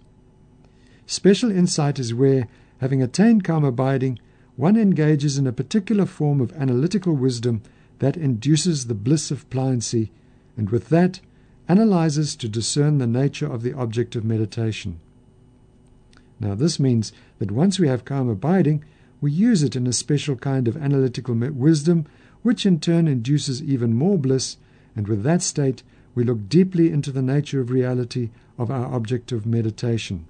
Special 1.06 1.52
insight 1.52 1.98
is 1.98 2.14
where, 2.14 2.48
having 2.80 3.02
attained 3.02 3.44
calm 3.44 3.64
abiding, 3.64 4.20
one 4.56 4.78
engages 4.78 5.38
in 5.38 5.48
a 5.48 5.54
particular 5.54 6.06
form 6.06 6.42
of 6.42 6.54
analytical 6.54 7.14
wisdom 7.14 7.62
that 8.00 8.18
induces 8.18 8.86
the 8.86 8.94
bliss 8.94 9.32
of 9.32 9.50
pliancy, 9.50 10.10
and 10.58 10.70
with 10.70 10.90
that 10.90 11.20
analyzes 11.68 12.36
to 12.36 12.50
discern 12.50 12.98
the 12.98 13.08
nature 13.08 13.52
of 13.52 13.62
the 13.64 13.74
object 13.74 14.16
of 14.16 14.26
meditation. 14.26 15.00
Now, 16.40 16.56
this 16.56 16.80
means 16.80 17.12
that 17.40 17.52
once 17.52 17.80
we 17.80 17.88
have 17.88 18.06
calm 18.06 18.30
abiding, 18.30 18.84
we 19.22 19.32
use 19.32 19.64
it 19.64 19.76
in 19.76 19.88
a 19.88 19.94
special 19.94 20.36
kind 20.36 20.68
of 20.68 20.78
analytical 20.78 21.36
wisdom 21.36 22.06
which 22.42 22.66
in 22.66 22.80
turn 22.80 23.08
induces 23.08 23.62
even 23.62 23.94
more 23.94 24.18
bliss, 24.18 24.58
and 24.96 25.08
with 25.08 25.24
that 25.24 25.42
state 25.42 25.84
we 26.16 26.24
look 26.24 26.48
deeply 26.48 26.92
into 26.92 27.12
the 27.12 27.22
nature 27.22 27.60
of 27.60 27.70
reality 27.70 28.30
of 28.58 28.72
our 28.72 28.94
object 28.94 29.32
of 29.32 29.46
meditation. 29.46 30.26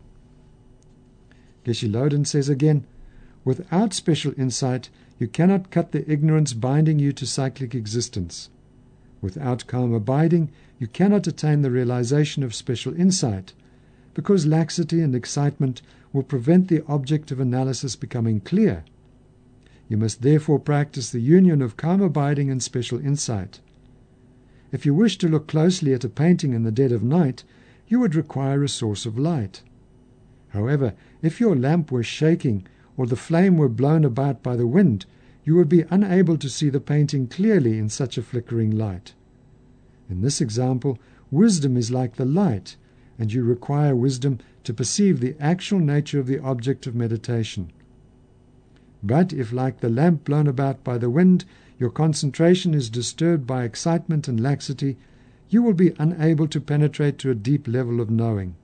Geshe 1.66 1.90
Loden 1.90 2.26
says 2.26 2.50
again, 2.50 2.86
Without 3.46 3.94
special 3.94 4.34
insight, 4.38 4.90
you 5.18 5.28
cannot 5.28 5.72
cut 5.72 5.92
the 5.92 6.10
ignorance 6.12 6.54
binding 6.54 7.00
you 7.00 7.12
to 7.14 7.26
cyclic 7.26 7.74
existence. 7.74 8.50
Without 9.22 9.68
calm 9.68 9.94
abiding, 9.94 10.50
you 10.80 10.88
cannot 10.88 11.28
attain 11.28 11.62
the 11.62 11.72
realization 11.72 12.44
of 12.44 12.56
special 12.56 12.94
insight, 12.94 13.54
because 14.14 14.46
laxity 14.46 15.02
and 15.02 15.16
excitement 15.16 15.82
will 16.12 16.24
prevent 16.24 16.68
the 16.68 16.84
object 16.88 17.32
of 17.32 17.40
analysis 17.40 17.96
becoming 17.96 18.40
clear. 18.40 18.84
You 19.88 19.98
must 19.98 20.22
therefore 20.22 20.60
practice 20.60 21.10
the 21.10 21.20
union 21.20 21.62
of 21.62 21.78
calm 21.78 22.02
abiding 22.02 22.50
and 22.50 22.62
special 22.62 23.00
insight. 23.00 23.60
If 24.72 24.86
you 24.86 24.94
wish 24.94 25.18
to 25.20 25.28
look 25.28 25.48
closely 25.48 25.94
at 25.94 26.04
a 26.04 26.10
painting 26.10 26.54
in 26.54 26.64
the 26.64 26.72
dead 26.72 26.92
of 26.92 27.04
night, 27.04 27.44
you 27.88 28.00
would 28.00 28.14
require 28.14 28.64
a 28.64 28.70
source 28.70 29.06
of 29.06 29.18
light. 29.18 29.64
However, 30.50 30.94
if 31.22 31.40
your 31.40 31.56
lamp 31.56 31.92
were 31.92 32.04
shaking 32.04 32.68
or 32.98 33.08
the 33.08 33.16
flame 33.16 33.58
were 33.58 33.70
blown 33.70 34.04
about 34.04 34.44
by 34.44 34.56
the 34.56 34.68
wind, 34.68 35.06
you 35.44 35.56
would 35.56 35.70
be 35.70 35.86
unable 35.90 36.38
to 36.38 36.50
see 36.50 36.70
the 36.70 36.80
painting 36.80 37.28
clearly 37.28 37.80
in 37.80 37.90
such 37.90 38.18
a 38.18 38.22
flickering 38.22 38.78
light. 38.78 39.14
In 40.10 40.22
this 40.22 40.42
example, 40.42 41.00
wisdom 41.32 41.78
is 41.78 41.92
like 41.92 42.16
the 42.16 42.26
light, 42.26 42.76
and 43.20 43.32
you 43.32 43.44
require 43.44 43.96
wisdom 43.96 44.40
to 44.64 44.74
perceive 44.74 45.20
the 45.20 45.36
actual 45.40 45.80
nature 45.80 46.20
of 46.20 46.26
the 46.26 46.40
object 46.40 46.88
of 46.88 46.96
meditation. 46.96 47.72
But 49.04 49.32
if, 49.34 49.54
like 49.54 49.82
the 49.82 49.90
lamp 49.90 50.24
blown 50.24 50.48
about 50.48 50.84
by 50.84 50.98
the 50.98 51.10
wind, 51.10 51.46
your 51.78 51.90
concentration 51.90 52.74
is 52.74 52.90
disturbed 52.90 53.46
by 53.46 53.64
excitement 53.64 54.28
and 54.28 54.40
laxity, 54.40 54.98
you 55.50 55.62
will 55.62 55.74
be 55.74 55.94
unable 56.00 56.48
to 56.48 56.62
penetrate 56.62 57.18
to 57.20 57.32
a 57.32 57.36
deep 57.36 57.68
level 57.68 58.02
of 58.02 58.10
knowing. 58.10 58.56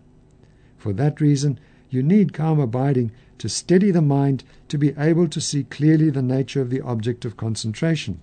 For 0.77 0.93
that 0.93 1.21
reason, 1.21 1.59
you 1.89 2.03
need 2.03 2.33
calm 2.33 2.59
abiding 2.59 3.11
to 3.39 3.49
steady 3.49 3.91
the 3.91 4.01
mind 4.01 4.43
to 4.69 4.77
be 4.77 4.93
able 4.97 5.27
to 5.27 5.41
see 5.41 5.63
clearly 5.63 6.09
the 6.09 6.21
nature 6.21 6.61
of 6.61 6.69
the 6.69 6.81
object 6.81 7.25
of 7.25 7.37
concentration. 7.37 8.19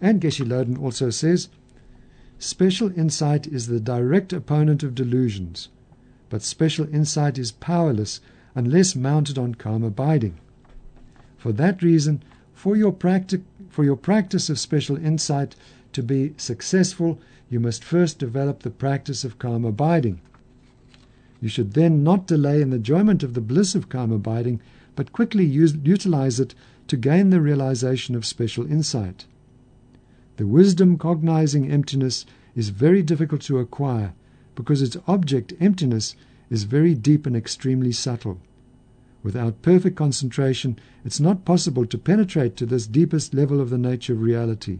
And 0.00 0.20
Geshe 0.20 0.44
Loden 0.44 0.80
also 0.80 1.10
says, 1.10 1.48
Special 2.42 2.90
insight 2.98 3.46
is 3.46 3.66
the 3.66 3.78
direct 3.78 4.32
opponent 4.32 4.82
of 4.82 4.94
delusions, 4.94 5.68
but 6.30 6.40
special 6.40 6.88
insight 6.88 7.36
is 7.36 7.52
powerless 7.52 8.22
unless 8.54 8.96
mounted 8.96 9.36
on 9.36 9.56
calm 9.56 9.84
abiding. 9.84 10.38
For 11.36 11.52
that 11.52 11.82
reason, 11.82 12.22
for 12.54 12.78
your, 12.78 12.92
practic- 12.92 13.44
for 13.68 13.84
your 13.84 13.94
practice 13.94 14.48
of 14.48 14.58
special 14.58 14.96
insight 14.96 15.54
to 15.92 16.02
be 16.02 16.32
successful, 16.38 17.18
you 17.50 17.60
must 17.60 17.84
first 17.84 18.18
develop 18.18 18.60
the 18.60 18.70
practice 18.70 19.22
of 19.22 19.38
calm 19.38 19.66
abiding. 19.66 20.22
You 21.42 21.50
should 21.50 21.74
then 21.74 22.02
not 22.02 22.26
delay 22.26 22.62
in 22.62 22.70
the 22.70 22.76
enjoyment 22.76 23.22
of 23.22 23.34
the 23.34 23.42
bliss 23.42 23.74
of 23.74 23.90
calm 23.90 24.10
abiding, 24.10 24.62
but 24.96 25.12
quickly 25.12 25.44
use, 25.44 25.76
utilize 25.84 26.40
it 26.40 26.54
to 26.88 26.96
gain 26.96 27.28
the 27.28 27.42
realization 27.42 28.14
of 28.14 28.24
special 28.24 28.64
insight. 28.64 29.26
The 30.40 30.46
wisdom 30.46 30.96
cognizing 30.96 31.70
emptiness 31.70 32.24
is 32.56 32.70
very 32.70 33.02
difficult 33.02 33.42
to 33.42 33.58
acquire 33.58 34.14
because 34.54 34.80
its 34.80 34.96
object, 35.06 35.52
emptiness, 35.60 36.16
is 36.48 36.62
very 36.64 36.94
deep 36.94 37.26
and 37.26 37.36
extremely 37.36 37.92
subtle. 37.92 38.40
Without 39.22 39.60
perfect 39.60 39.96
concentration, 39.96 40.78
it's 41.04 41.20
not 41.20 41.44
possible 41.44 41.84
to 41.84 41.98
penetrate 41.98 42.56
to 42.56 42.64
this 42.64 42.86
deepest 42.86 43.34
level 43.34 43.60
of 43.60 43.68
the 43.68 43.76
nature 43.76 44.14
of 44.14 44.22
reality. 44.22 44.78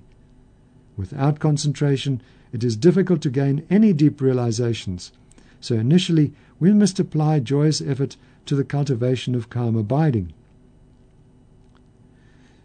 Without 0.97 1.41
concentration, 1.41 2.23
it 2.55 2.65
is 2.65 2.75
difficult 2.75 3.21
to 3.21 3.29
gain 3.29 3.67
any 3.69 3.93
deep 3.93 4.23
realizations. 4.23 5.13
So 5.61 5.75
initially, 5.75 6.33
we 6.59 6.73
must 6.73 6.99
apply 6.99 7.41
joyous 7.41 7.83
effort 7.83 8.17
to 8.47 8.57
the 8.57 8.65
cultivation 8.65 9.35
of 9.35 9.51
calm 9.51 9.77
abiding. 9.77 10.33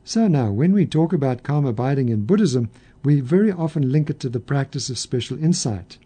So 0.05 0.29
now, 0.29 0.51
when 0.51 0.71
we 0.71 0.85
talk 0.85 1.11
about 1.11 1.43
calm 1.43 1.65
abiding 1.65 2.07
in 2.07 2.25
Buddhism, 2.25 2.69
we 3.03 3.19
very 3.19 3.51
often 3.51 3.91
link 3.91 4.09
it 4.09 4.21
to 4.21 4.29
the 4.29 4.39
practice 4.39 4.89
of 4.89 4.97
special 4.97 5.37
insight. 5.43 5.97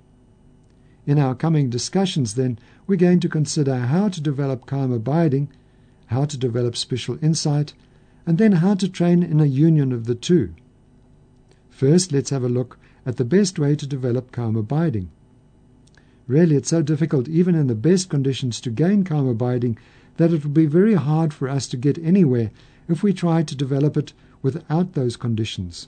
In 1.06 1.20
our 1.20 1.36
coming 1.36 1.70
discussions, 1.70 2.34
then, 2.34 2.58
we're 2.88 2.96
going 2.96 3.20
to 3.20 3.30
consider 3.30 3.76
how 3.76 4.10
to 4.10 4.22
develop 4.22 4.66
calm 4.66 4.92
abiding 4.92 5.50
how 6.10 6.26
to 6.26 6.38
develop 6.38 6.76
special 6.76 7.20
insight, 7.22 7.74
and 8.26 8.40
then 8.40 8.54
how 8.54 8.74
to 8.74 8.90
train 8.90 9.22
in 9.22 9.40
a 9.40 9.46
union 9.46 9.92
of 9.92 10.06
the 10.06 10.16
two. 10.16 10.56
First, 11.70 12.12
let's 12.12 12.32
have 12.32 12.44
a 12.44 12.50
look 12.50 12.80
at 13.06 13.18
the 13.18 13.26
best 13.26 13.60
way 13.60 13.76
to 13.76 13.86
develop 13.86 14.32
calm 14.32 14.56
abiding. 14.56 15.12
Really, 16.26 16.56
it's 16.56 16.70
so 16.70 16.82
difficult, 16.82 17.28
even 17.28 17.54
in 17.54 17.68
the 17.68 17.76
best 17.76 18.10
conditions, 18.10 18.60
to 18.62 18.72
gain 18.72 19.04
calm 19.04 19.28
abiding 19.28 19.78
that 20.18 20.34
it 20.34 20.44
will 20.44 20.52
be 20.52 20.66
very 20.66 20.96
hard 20.96 21.32
for 21.32 21.48
us 21.48 21.68
to 21.68 21.78
get 21.78 22.00
anywhere 22.00 22.50
if 22.90 23.02
we 23.04 23.14
try 23.14 23.44
to 23.44 23.56
develop 23.56 23.96
it 23.96 24.12
without 24.42 24.94
those 24.94 25.16
conditions. 25.16 25.88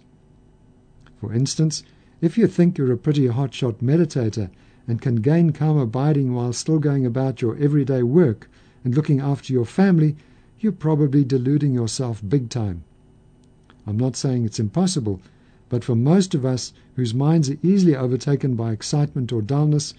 For 1.20 1.34
instance, 1.34 1.84
if 2.22 2.38
you 2.38 2.48
think 2.48 2.78
you're 2.78 2.94
a 2.94 2.98
pretty 2.98 3.28
hotshot 3.28 3.76
meditator 3.76 4.50
and 4.88 5.02
can 5.02 5.18
gain 5.18 5.52
calm 5.52 5.78
abiding 5.78 6.34
while 6.34 6.54
still 6.54 6.80
going 6.80 7.06
about 7.06 7.42
your 7.42 7.58
everyday 7.58 8.04
work, 8.04 8.50
and 8.84 8.96
looking 8.96 9.20
after 9.20 9.54
your 9.54 9.66
family, 9.66 10.16
you're 10.60 10.72
probably 10.72 11.24
deluding 11.24 11.74
yourself 11.74 12.22
big 12.28 12.50
time. 12.50 12.84
I'm 13.88 13.98
not 13.98 14.16
saying 14.16 14.46
it's 14.46 14.60
impossible, 14.60 15.20
but 15.70 15.84
for 15.84 15.96
most 15.96 16.34
of 16.36 16.46
us 16.46 16.74
whose 16.96 17.14
minds 17.14 17.50
are 17.50 17.58
easily 17.64 17.96
overtaken 17.96 18.56
by 18.56 18.72
excitement 18.72 19.32
or 19.32 19.42
dullness, 19.42 19.94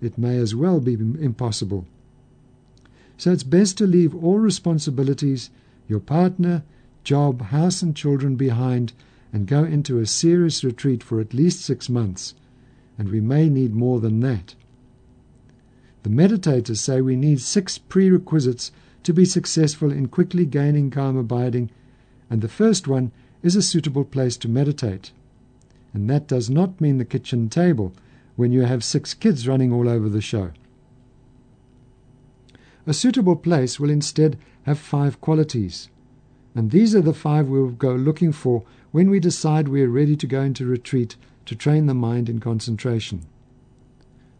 it 0.00 0.18
may 0.18 0.38
as 0.38 0.54
well 0.54 0.80
be 0.80 0.94
impossible. 0.94 1.86
So 3.18 3.32
it's 3.32 3.42
best 3.42 3.78
to 3.78 3.86
leave 3.86 4.14
all 4.14 4.38
responsibilities, 4.38 5.50
your 5.88 6.00
partner, 6.00 6.62
job, 7.04 7.42
house, 7.42 7.82
and 7.82 7.94
children 7.94 8.36
behind 8.36 8.92
and 9.32 9.46
go 9.46 9.64
into 9.64 9.98
a 9.98 10.06
serious 10.06 10.64
retreat 10.64 11.02
for 11.02 11.20
at 11.20 11.34
least 11.34 11.60
six 11.60 11.88
months, 11.88 12.34
and 12.98 13.10
we 13.10 13.20
may 13.20 13.48
need 13.48 13.74
more 13.74 14.00
than 14.00 14.20
that. 14.20 14.54
The 16.02 16.10
meditators 16.10 16.78
say 16.78 17.00
we 17.00 17.16
need 17.16 17.40
six 17.40 17.78
prerequisites 17.78 18.72
to 19.02 19.12
be 19.12 19.24
successful 19.24 19.90
in 19.92 20.08
quickly 20.08 20.46
gaining 20.46 20.90
calm 20.90 21.16
abiding, 21.16 21.70
and 22.30 22.42
the 22.42 22.48
first 22.48 22.88
one 22.88 23.12
is 23.42 23.56
a 23.56 23.62
suitable 23.62 24.04
place 24.04 24.36
to 24.38 24.48
meditate. 24.48 25.12
And 25.92 26.08
that 26.10 26.26
does 26.26 26.50
not 26.50 26.80
mean 26.80 26.98
the 26.98 27.04
kitchen 27.04 27.48
table 27.48 27.92
when 28.36 28.52
you 28.52 28.62
have 28.62 28.84
six 28.84 29.14
kids 29.14 29.46
running 29.46 29.72
all 29.72 29.88
over 29.88 30.08
the 30.08 30.20
show. 30.20 30.50
A 32.86 32.94
suitable 32.94 33.36
place 33.36 33.80
will 33.80 33.90
instead 33.90 34.38
have 34.66 34.80
five 34.80 35.20
qualities. 35.20 35.88
And 36.54 36.72
these 36.72 36.92
are 36.94 37.00
the 37.00 37.14
five 37.14 37.48
we'll 37.48 37.68
go 37.68 37.94
looking 37.94 38.32
for 38.32 38.64
when 38.90 39.08
we 39.08 39.20
decide 39.20 39.68
we 39.68 39.82
are 39.82 39.88
ready 39.88 40.16
to 40.16 40.26
go 40.26 40.42
into 40.42 40.66
retreat 40.66 41.14
to 41.44 41.54
train 41.54 41.86
the 41.86 41.94
mind 41.94 42.28
in 42.28 42.40
concentration. 42.40 43.24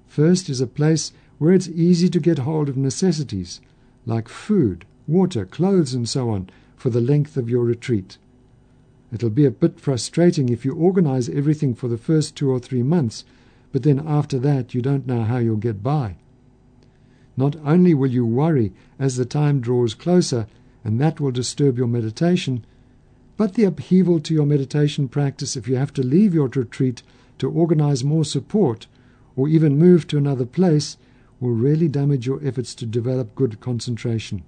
First 0.08 0.48
is 0.48 0.60
a 0.60 0.66
place 0.66 1.12
where 1.38 1.52
it's 1.52 1.68
easy 1.68 2.08
to 2.08 2.18
get 2.18 2.38
hold 2.38 2.68
of 2.68 2.76
necessities 2.76 3.60
like 4.04 4.28
food, 4.28 4.84
water, 5.06 5.46
clothes, 5.46 5.94
and 5.94 6.08
so 6.08 6.30
on 6.30 6.50
for 6.76 6.90
the 6.90 7.00
length 7.00 7.36
of 7.36 7.48
your 7.48 7.64
retreat. 7.64 8.18
It'll 9.12 9.30
be 9.30 9.44
a 9.44 9.50
bit 9.52 9.78
frustrating 9.78 10.48
if 10.48 10.64
you 10.64 10.74
organize 10.74 11.28
everything 11.28 11.72
for 11.74 11.86
the 11.86 11.98
first 11.98 12.34
two 12.34 12.50
or 12.50 12.58
three 12.58 12.82
months, 12.82 13.24
but 13.70 13.84
then 13.84 14.02
after 14.04 14.40
that 14.40 14.74
you 14.74 14.82
don't 14.82 15.06
know 15.06 15.22
how 15.22 15.38
you'll 15.38 15.56
get 15.56 15.84
by. 15.84 16.16
Not 17.36 17.56
only 17.64 17.92
will 17.94 18.10
you 18.10 18.24
worry 18.24 18.72
as 18.98 19.16
the 19.16 19.24
time 19.24 19.60
draws 19.60 19.94
closer, 19.94 20.46
and 20.84 21.00
that 21.00 21.20
will 21.20 21.30
disturb 21.30 21.76
your 21.76 21.86
meditation, 21.86 22.64
but 23.36 23.54
the 23.54 23.64
upheaval 23.64 24.20
to 24.20 24.34
your 24.34 24.46
meditation 24.46 25.08
practice 25.08 25.56
if 25.56 25.68
you 25.68 25.76
have 25.76 25.92
to 25.94 26.02
leave 26.02 26.34
your 26.34 26.48
retreat 26.48 27.02
to 27.38 27.50
organize 27.50 28.02
more 28.02 28.24
support 28.24 28.86
or 29.36 29.48
even 29.48 29.78
move 29.78 30.06
to 30.06 30.16
another 30.16 30.46
place 30.46 30.96
will 31.38 31.50
really 31.50 31.88
damage 31.88 32.26
your 32.26 32.40
efforts 32.42 32.74
to 32.74 32.86
develop 32.86 33.34
good 33.34 33.60
concentration. 33.60 34.42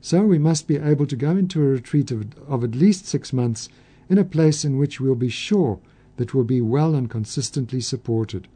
So 0.00 0.22
we 0.22 0.38
must 0.38 0.68
be 0.68 0.76
able 0.76 1.06
to 1.06 1.16
go 1.16 1.30
into 1.30 1.60
a 1.60 1.66
retreat 1.66 2.12
of, 2.12 2.26
of 2.48 2.62
at 2.62 2.76
least 2.76 3.06
six 3.06 3.32
months 3.32 3.68
in 4.08 4.18
a 4.18 4.24
place 4.24 4.64
in 4.64 4.78
which 4.78 5.00
we'll 5.00 5.16
be 5.16 5.28
sure 5.28 5.80
that 6.16 6.32
we'll 6.32 6.44
be 6.44 6.60
well 6.60 6.94
and 6.94 7.10
consistently 7.10 7.80
supported. 7.80 8.46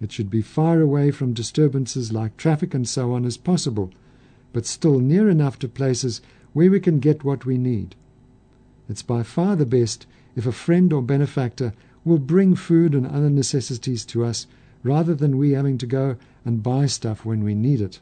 It 0.00 0.12
should 0.12 0.30
be 0.30 0.42
far 0.42 0.80
away 0.80 1.10
from 1.10 1.32
disturbances 1.32 2.12
like 2.12 2.36
traffic 2.36 2.74
and 2.74 2.88
so 2.88 3.12
on 3.12 3.24
as 3.24 3.36
possible, 3.36 3.90
but 4.52 4.66
still 4.66 5.00
near 5.00 5.28
enough 5.28 5.58
to 5.58 5.68
places 5.68 6.20
where 6.52 6.70
we 6.70 6.80
can 6.80 7.00
get 7.00 7.24
what 7.24 7.44
we 7.44 7.58
need. 7.58 7.94
It's 8.88 9.02
by 9.02 9.22
far 9.22 9.56
the 9.56 9.66
best 9.66 10.06
if 10.36 10.46
a 10.46 10.52
friend 10.52 10.92
or 10.92 11.02
benefactor 11.02 11.72
will 12.04 12.18
bring 12.18 12.54
food 12.54 12.94
and 12.94 13.06
other 13.06 13.28
necessities 13.28 14.04
to 14.06 14.24
us 14.24 14.46
rather 14.82 15.14
than 15.14 15.36
we 15.36 15.52
having 15.52 15.78
to 15.78 15.86
go 15.86 16.16
and 16.44 16.62
buy 16.62 16.86
stuff 16.86 17.24
when 17.24 17.42
we 17.42 17.54
need 17.54 17.80
it. 17.80 18.00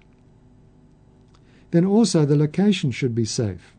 Then 1.71 1.85
also 1.85 2.25
the 2.25 2.37
location 2.37 2.91
should 2.91 3.15
be 3.15 3.25
safe. 3.25 3.73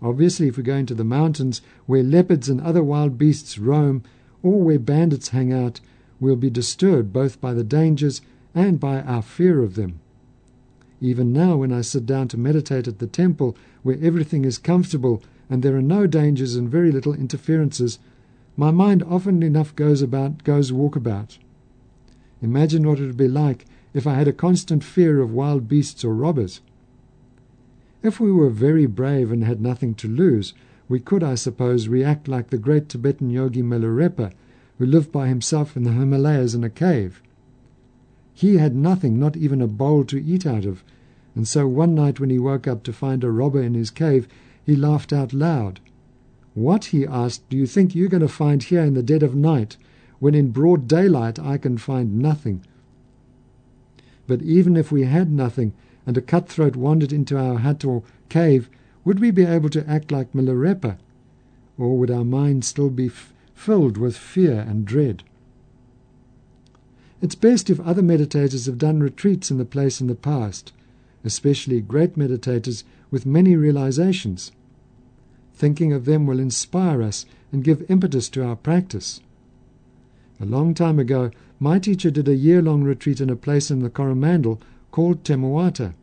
Obviously, 0.00 0.48
if 0.48 0.56
we 0.56 0.62
go 0.62 0.76
into 0.76 0.94
the 0.94 1.04
mountains 1.04 1.60
where 1.86 2.02
leopards 2.02 2.48
and 2.48 2.60
other 2.60 2.82
wild 2.82 3.18
beasts 3.18 3.58
roam, 3.58 4.02
or 4.42 4.60
where 4.60 4.78
bandits 4.78 5.30
hang 5.30 5.52
out, 5.52 5.80
we'll 6.20 6.36
be 6.36 6.50
disturbed 6.50 7.12
both 7.12 7.40
by 7.40 7.52
the 7.52 7.64
dangers 7.64 8.20
and 8.54 8.80
by 8.80 9.00
our 9.02 9.22
fear 9.22 9.62
of 9.62 9.74
them. 9.74 10.00
Even 11.00 11.32
now, 11.32 11.56
when 11.56 11.72
I 11.72 11.82
sit 11.82 12.06
down 12.06 12.28
to 12.28 12.38
meditate 12.38 12.88
at 12.88 12.98
the 12.98 13.06
temple, 13.06 13.56
where 13.82 13.98
everything 14.00 14.44
is 14.44 14.58
comfortable 14.58 15.22
and 15.50 15.62
there 15.62 15.76
are 15.76 15.82
no 15.82 16.06
dangers 16.06 16.56
and 16.56 16.70
very 16.70 16.90
little 16.90 17.12
interferences, 17.12 17.98
my 18.56 18.70
mind 18.70 19.02
often 19.02 19.42
enough 19.42 19.76
goes 19.76 20.00
about 20.00 20.42
goes 20.42 20.72
walkabout. 20.72 21.38
Imagine 22.40 22.88
what 22.88 22.98
it 22.98 23.06
would 23.06 23.16
be 23.16 23.28
like 23.28 23.66
if 23.92 24.06
I 24.06 24.14
had 24.14 24.28
a 24.28 24.32
constant 24.32 24.82
fear 24.82 25.20
of 25.20 25.32
wild 25.32 25.68
beasts 25.68 26.04
or 26.04 26.14
robbers. 26.14 26.60
If 28.02 28.20
we 28.20 28.32
were 28.32 28.50
very 28.50 28.86
brave 28.86 29.30
and 29.30 29.44
had 29.44 29.60
nothing 29.60 29.94
to 29.96 30.08
lose, 30.08 30.54
we 30.88 31.00
could, 31.00 31.22
I 31.22 31.34
suppose, 31.34 31.88
react 31.88 32.28
like 32.28 32.50
the 32.50 32.58
great 32.58 32.88
Tibetan 32.88 33.30
yogi 33.30 33.62
Milarepa, 33.62 34.32
who 34.78 34.86
lived 34.86 35.10
by 35.12 35.28
himself 35.28 35.76
in 35.76 35.84
the 35.84 35.92
Himalayas 35.92 36.54
in 36.54 36.64
a 36.64 36.70
cave. 36.70 37.22
He 38.34 38.58
had 38.58 38.76
nothing, 38.76 39.18
not 39.18 39.36
even 39.36 39.62
a 39.62 39.66
bowl 39.66 40.04
to 40.04 40.22
eat 40.22 40.46
out 40.46 40.64
of, 40.64 40.84
and 41.34 41.46
so 41.46 41.66
one 41.66 41.94
night 41.94 42.20
when 42.20 42.30
he 42.30 42.38
woke 42.38 42.66
up 42.66 42.82
to 42.84 42.92
find 42.92 43.22
a 43.24 43.30
robber 43.30 43.62
in 43.62 43.74
his 43.74 43.90
cave, 43.90 44.28
he 44.64 44.76
laughed 44.76 45.12
out 45.12 45.32
loud. 45.32 45.80
What, 46.54 46.86
he 46.86 47.06
asked, 47.06 47.48
do 47.48 47.56
you 47.56 47.66
think 47.66 47.94
you're 47.94 48.08
going 48.08 48.22
to 48.22 48.28
find 48.28 48.62
here 48.62 48.82
in 48.82 48.94
the 48.94 49.02
dead 49.02 49.22
of 49.22 49.34
night, 49.34 49.76
when 50.18 50.34
in 50.34 50.50
broad 50.50 50.88
daylight 50.88 51.38
I 51.38 51.58
can 51.58 51.78
find 51.78 52.18
nothing? 52.18 52.64
But 54.26 54.42
even 54.42 54.76
if 54.76 54.90
we 54.90 55.04
had 55.04 55.30
nothing, 55.30 55.72
and 56.06 56.16
a 56.16 56.22
cutthroat 56.22 56.76
wandered 56.76 57.12
into 57.12 57.38
our 57.38 57.58
hut 57.58 57.84
or 57.84 58.02
cave, 58.28 58.70
would 59.04 59.20
we 59.20 59.30
be 59.30 59.44
able 59.44 59.68
to 59.70 59.88
act 59.88 60.10
like 60.10 60.32
Milarepa? 60.32 60.96
Or 61.78 61.98
would 61.98 62.10
our 62.10 62.24
minds 62.24 62.66
still 62.66 62.90
be 62.90 63.10
filled 63.56 63.96
with 63.96 64.16
fear 64.16 64.60
and 64.60 64.84
dread? 64.84 65.24
It's 67.20 67.34
best 67.34 67.68
if 67.68 67.80
other 67.80 68.02
meditators 68.02 68.66
have 68.66 68.78
done 68.78 69.00
retreats 69.00 69.50
in 69.50 69.58
the 69.58 69.64
place 69.64 70.00
in 70.00 70.06
the 70.06 70.14
past, 70.14 70.72
especially 71.24 71.80
great 71.80 72.16
meditators 72.16 72.84
with 73.10 73.26
many 73.26 73.56
realizations. 73.56 74.52
Thinking 75.54 75.92
of 75.92 76.04
them 76.04 76.26
will 76.26 76.38
inspire 76.38 77.02
us 77.02 77.26
and 77.50 77.64
give 77.64 77.90
impetus 77.90 78.28
to 78.28 78.44
our 78.44 78.54
practice. 78.54 79.20
A 80.38 80.44
long 80.44 80.74
time 80.74 80.98
ago, 80.98 81.30
my 81.58 81.78
teacher 81.78 82.10
did 82.10 82.28
a 82.28 82.36
year 82.36 82.60
long 82.60 82.84
retreat 82.84 83.20
in 83.20 83.30
a 83.30 83.36
place 83.36 83.70
in 83.70 83.80
the 83.80 83.88
Coromandel 83.88 84.60
called 84.90 85.24
Te 85.24 85.32
Moata. 85.34 85.94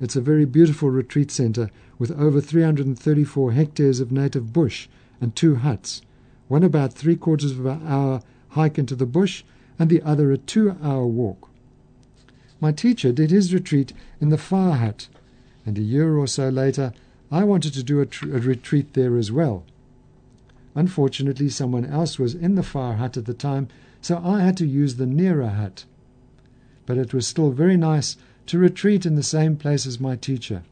It's 0.00 0.16
a 0.16 0.20
very 0.20 0.44
beautiful 0.44 0.90
retreat 0.90 1.30
center 1.30 1.70
with 1.96 2.10
over 2.18 2.40
334 2.40 3.52
hectares 3.52 4.00
of 4.00 4.10
native 4.10 4.52
bush 4.52 4.88
and 5.20 5.36
two 5.36 5.54
huts, 5.54 6.02
one 6.52 6.62
about 6.62 6.92
three 6.92 7.16
quarters 7.16 7.52
of 7.52 7.64
an 7.64 7.80
hour 7.88 8.20
hike 8.50 8.78
into 8.78 8.94
the 8.94 9.06
bush 9.06 9.42
and 9.78 9.88
the 9.88 10.02
other 10.02 10.30
a 10.32 10.36
two 10.36 10.76
hour 10.82 11.06
walk. 11.06 11.48
My 12.60 12.72
teacher 12.72 13.10
did 13.10 13.30
his 13.30 13.54
retreat 13.54 13.94
in 14.20 14.28
the 14.28 14.36
fire 14.36 14.74
hut, 14.74 15.08
and 15.64 15.78
a 15.78 15.80
year 15.80 16.18
or 16.18 16.26
so 16.26 16.50
later 16.50 16.92
I 17.30 17.42
wanted 17.44 17.72
to 17.72 17.82
do 17.82 18.02
a, 18.02 18.04
tr- 18.04 18.36
a 18.36 18.38
retreat 18.38 18.92
there 18.92 19.16
as 19.16 19.32
well. 19.32 19.64
Unfortunately, 20.74 21.48
someone 21.48 21.86
else 21.86 22.18
was 22.18 22.34
in 22.34 22.54
the 22.56 22.62
fire 22.62 22.96
hut 22.96 23.16
at 23.16 23.24
the 23.24 23.32
time, 23.32 23.68
so 24.02 24.20
I 24.22 24.42
had 24.42 24.58
to 24.58 24.66
use 24.66 24.96
the 24.96 25.06
nearer 25.06 25.48
hut. 25.48 25.86
But 26.84 26.98
it 26.98 27.14
was 27.14 27.26
still 27.26 27.50
very 27.50 27.78
nice 27.78 28.18
to 28.48 28.58
retreat 28.58 29.06
in 29.06 29.14
the 29.14 29.22
same 29.22 29.56
place 29.56 29.86
as 29.86 29.98
my 29.98 30.16
teacher. 30.16 30.64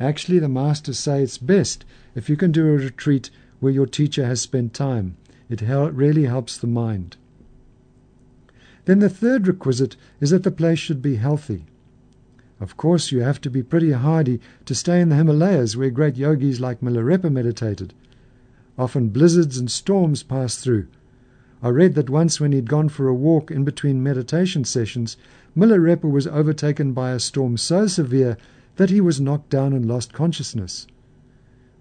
Actually, 0.00 0.40
the 0.40 0.48
masters 0.48 0.98
say 0.98 1.22
it's 1.22 1.38
best 1.38 1.84
if 2.16 2.28
you 2.28 2.36
can 2.36 2.50
do 2.50 2.66
a 2.66 2.72
retreat 2.72 3.30
where 3.62 3.72
your 3.72 3.86
teacher 3.86 4.26
has 4.26 4.40
spent 4.40 4.74
time. 4.74 5.16
It 5.48 5.60
hel- 5.60 5.92
really 5.92 6.24
helps 6.24 6.58
the 6.58 6.66
mind. 6.66 7.16
Then 8.86 8.98
the 8.98 9.08
third 9.08 9.46
requisite 9.46 9.94
is 10.20 10.30
that 10.30 10.42
the 10.42 10.50
place 10.50 10.80
should 10.80 11.00
be 11.00 11.14
healthy. 11.14 11.66
Of 12.58 12.76
course, 12.76 13.12
you 13.12 13.20
have 13.20 13.40
to 13.42 13.50
be 13.50 13.62
pretty 13.62 13.92
hardy 13.92 14.40
to 14.64 14.74
stay 14.74 15.00
in 15.00 15.10
the 15.10 15.14
Himalayas 15.14 15.76
where 15.76 15.90
great 15.90 16.16
yogis 16.16 16.58
like 16.58 16.80
Milarepa 16.80 17.30
meditated. 17.30 17.94
Often 18.76 19.10
blizzards 19.10 19.58
and 19.58 19.70
storms 19.70 20.24
pass 20.24 20.56
through. 20.56 20.88
I 21.62 21.68
read 21.68 21.94
that 21.94 22.10
once 22.10 22.40
when 22.40 22.50
he'd 22.50 22.68
gone 22.68 22.88
for 22.88 23.06
a 23.06 23.14
walk 23.14 23.52
in 23.52 23.62
between 23.62 24.02
meditation 24.02 24.64
sessions, 24.64 25.16
Milarepa 25.56 26.10
was 26.10 26.26
overtaken 26.26 26.92
by 26.94 27.12
a 27.12 27.20
storm 27.20 27.56
so 27.56 27.86
severe 27.86 28.36
that 28.74 28.90
he 28.90 29.00
was 29.00 29.20
knocked 29.20 29.50
down 29.50 29.72
and 29.72 29.86
lost 29.86 30.12
consciousness. 30.12 30.88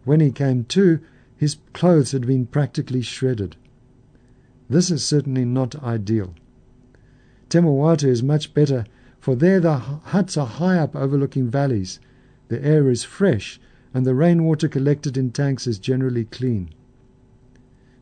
When 0.03 0.19
he 0.19 0.31
came 0.31 0.65
to, 0.65 0.99
his 1.41 1.57
clothes 1.73 2.11
had 2.11 2.27
been 2.27 2.45
practically 2.45 3.01
shredded. 3.01 3.55
This 4.69 4.91
is 4.91 5.03
certainly 5.03 5.43
not 5.43 5.81
ideal. 5.81 6.35
Te 7.49 7.57
Moata 7.57 8.07
is 8.07 8.21
much 8.21 8.53
better, 8.53 8.85
for 9.19 9.35
there 9.35 9.59
the 9.59 9.79
huts 9.79 10.37
are 10.37 10.45
high 10.45 10.77
up 10.77 10.95
overlooking 10.95 11.49
valleys, 11.49 11.99
the 12.49 12.63
air 12.63 12.91
is 12.91 13.03
fresh, 13.03 13.59
and 13.91 14.05
the 14.05 14.13
rainwater 14.13 14.67
collected 14.67 15.17
in 15.17 15.31
tanks 15.31 15.65
is 15.65 15.79
generally 15.79 16.25
clean. 16.25 16.69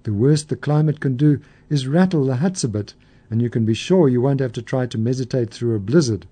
The 0.04 0.12
worst 0.12 0.50
the 0.50 0.58
climate 0.58 1.00
can 1.00 1.16
do 1.16 1.40
is 1.70 1.88
rattle 1.88 2.26
the 2.26 2.36
huts 2.36 2.66
a 2.66 2.68
bit, 2.68 2.94
and 3.30 3.42
you 3.42 3.50
can 3.50 3.64
be 3.64 3.74
sure 3.74 4.10
you 4.10 4.20
won't 4.20 4.42
have 4.42 4.52
to 4.52 4.62
try 4.62 4.86
to 4.88 4.98
meditate 4.98 5.54
through 5.54 5.76
a 5.76 5.80
blizzard. 5.80 6.28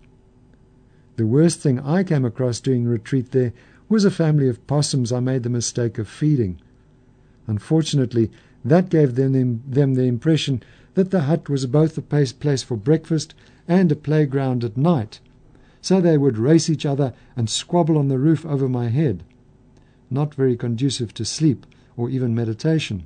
The 1.15 1.26
worst 1.26 1.62
thing 1.62 1.80
I 1.80 2.04
came 2.04 2.26
across 2.26 2.60
doing 2.60 2.86
retreat 2.86 3.32
there 3.32 3.54
was 3.88 4.04
a 4.04 4.12
family 4.12 4.50
of 4.50 4.67
possums 4.67 5.13
I 5.13 5.22
made 5.22 5.43
the 5.43 5.50
mistake 5.50 5.98
of 5.98 6.10
feeding. 6.10 6.60
Unfortunately, 7.48 8.30
that 8.64 8.90
gave 8.90 9.16
them, 9.16 9.64
them 9.66 9.94
the 9.94 10.04
impression 10.04 10.62
that 10.94 11.12
the 11.12 11.22
hut 11.22 11.50
was 11.50 11.66
both 11.66 11.98
a 11.98 12.02
place 12.02 12.64
for 12.64 12.76
breakfast 12.76 13.34
and 13.68 13.92
a 13.92 13.96
playground 13.96 14.64
at 14.64 14.78
night, 14.78 15.20
so 15.82 16.02
they 16.02 16.18
would 16.18 16.38
race 16.38 16.70
each 16.70 16.86
other 16.86 17.14
and 17.36 17.50
squabble 17.50 17.98
on 17.98 18.08
the 18.08 18.20
roof 18.20 18.46
over 18.46 18.68
my 18.68 18.90
head. 18.90 19.24
Not 20.10 20.36
very 20.36 20.56
conducive 20.56 21.14
to 21.16 21.26
sleep 21.26 21.66
or 21.96 22.10
even 22.10 22.36
meditation. 22.36 23.06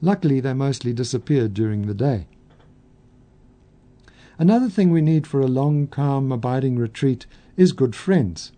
Luckily, 0.00 0.40
they 0.40 0.54
mostly 0.54 0.92
disappeared 0.92 1.54
during 1.54 1.86
the 1.86 1.94
day. 1.94 2.26
Another 4.38 4.68
thing 4.68 4.90
we 4.90 5.02
need 5.02 5.26
for 5.26 5.40
a 5.40 5.48
long, 5.48 5.88
calm, 5.88 6.30
abiding 6.30 6.78
retreat 6.78 7.26
is 7.56 7.72
good 7.72 7.96
friends. 7.96 8.52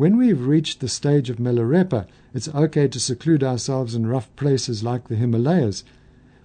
When 0.00 0.16
we've 0.16 0.46
reached 0.46 0.80
the 0.80 0.88
stage 0.88 1.28
of 1.28 1.36
Milarepa, 1.36 2.06
it's 2.32 2.48
okay 2.48 2.88
to 2.88 2.98
seclude 2.98 3.44
ourselves 3.44 3.94
in 3.94 4.06
rough 4.06 4.34
places 4.34 4.82
like 4.82 5.08
the 5.08 5.14
Himalayas, 5.14 5.84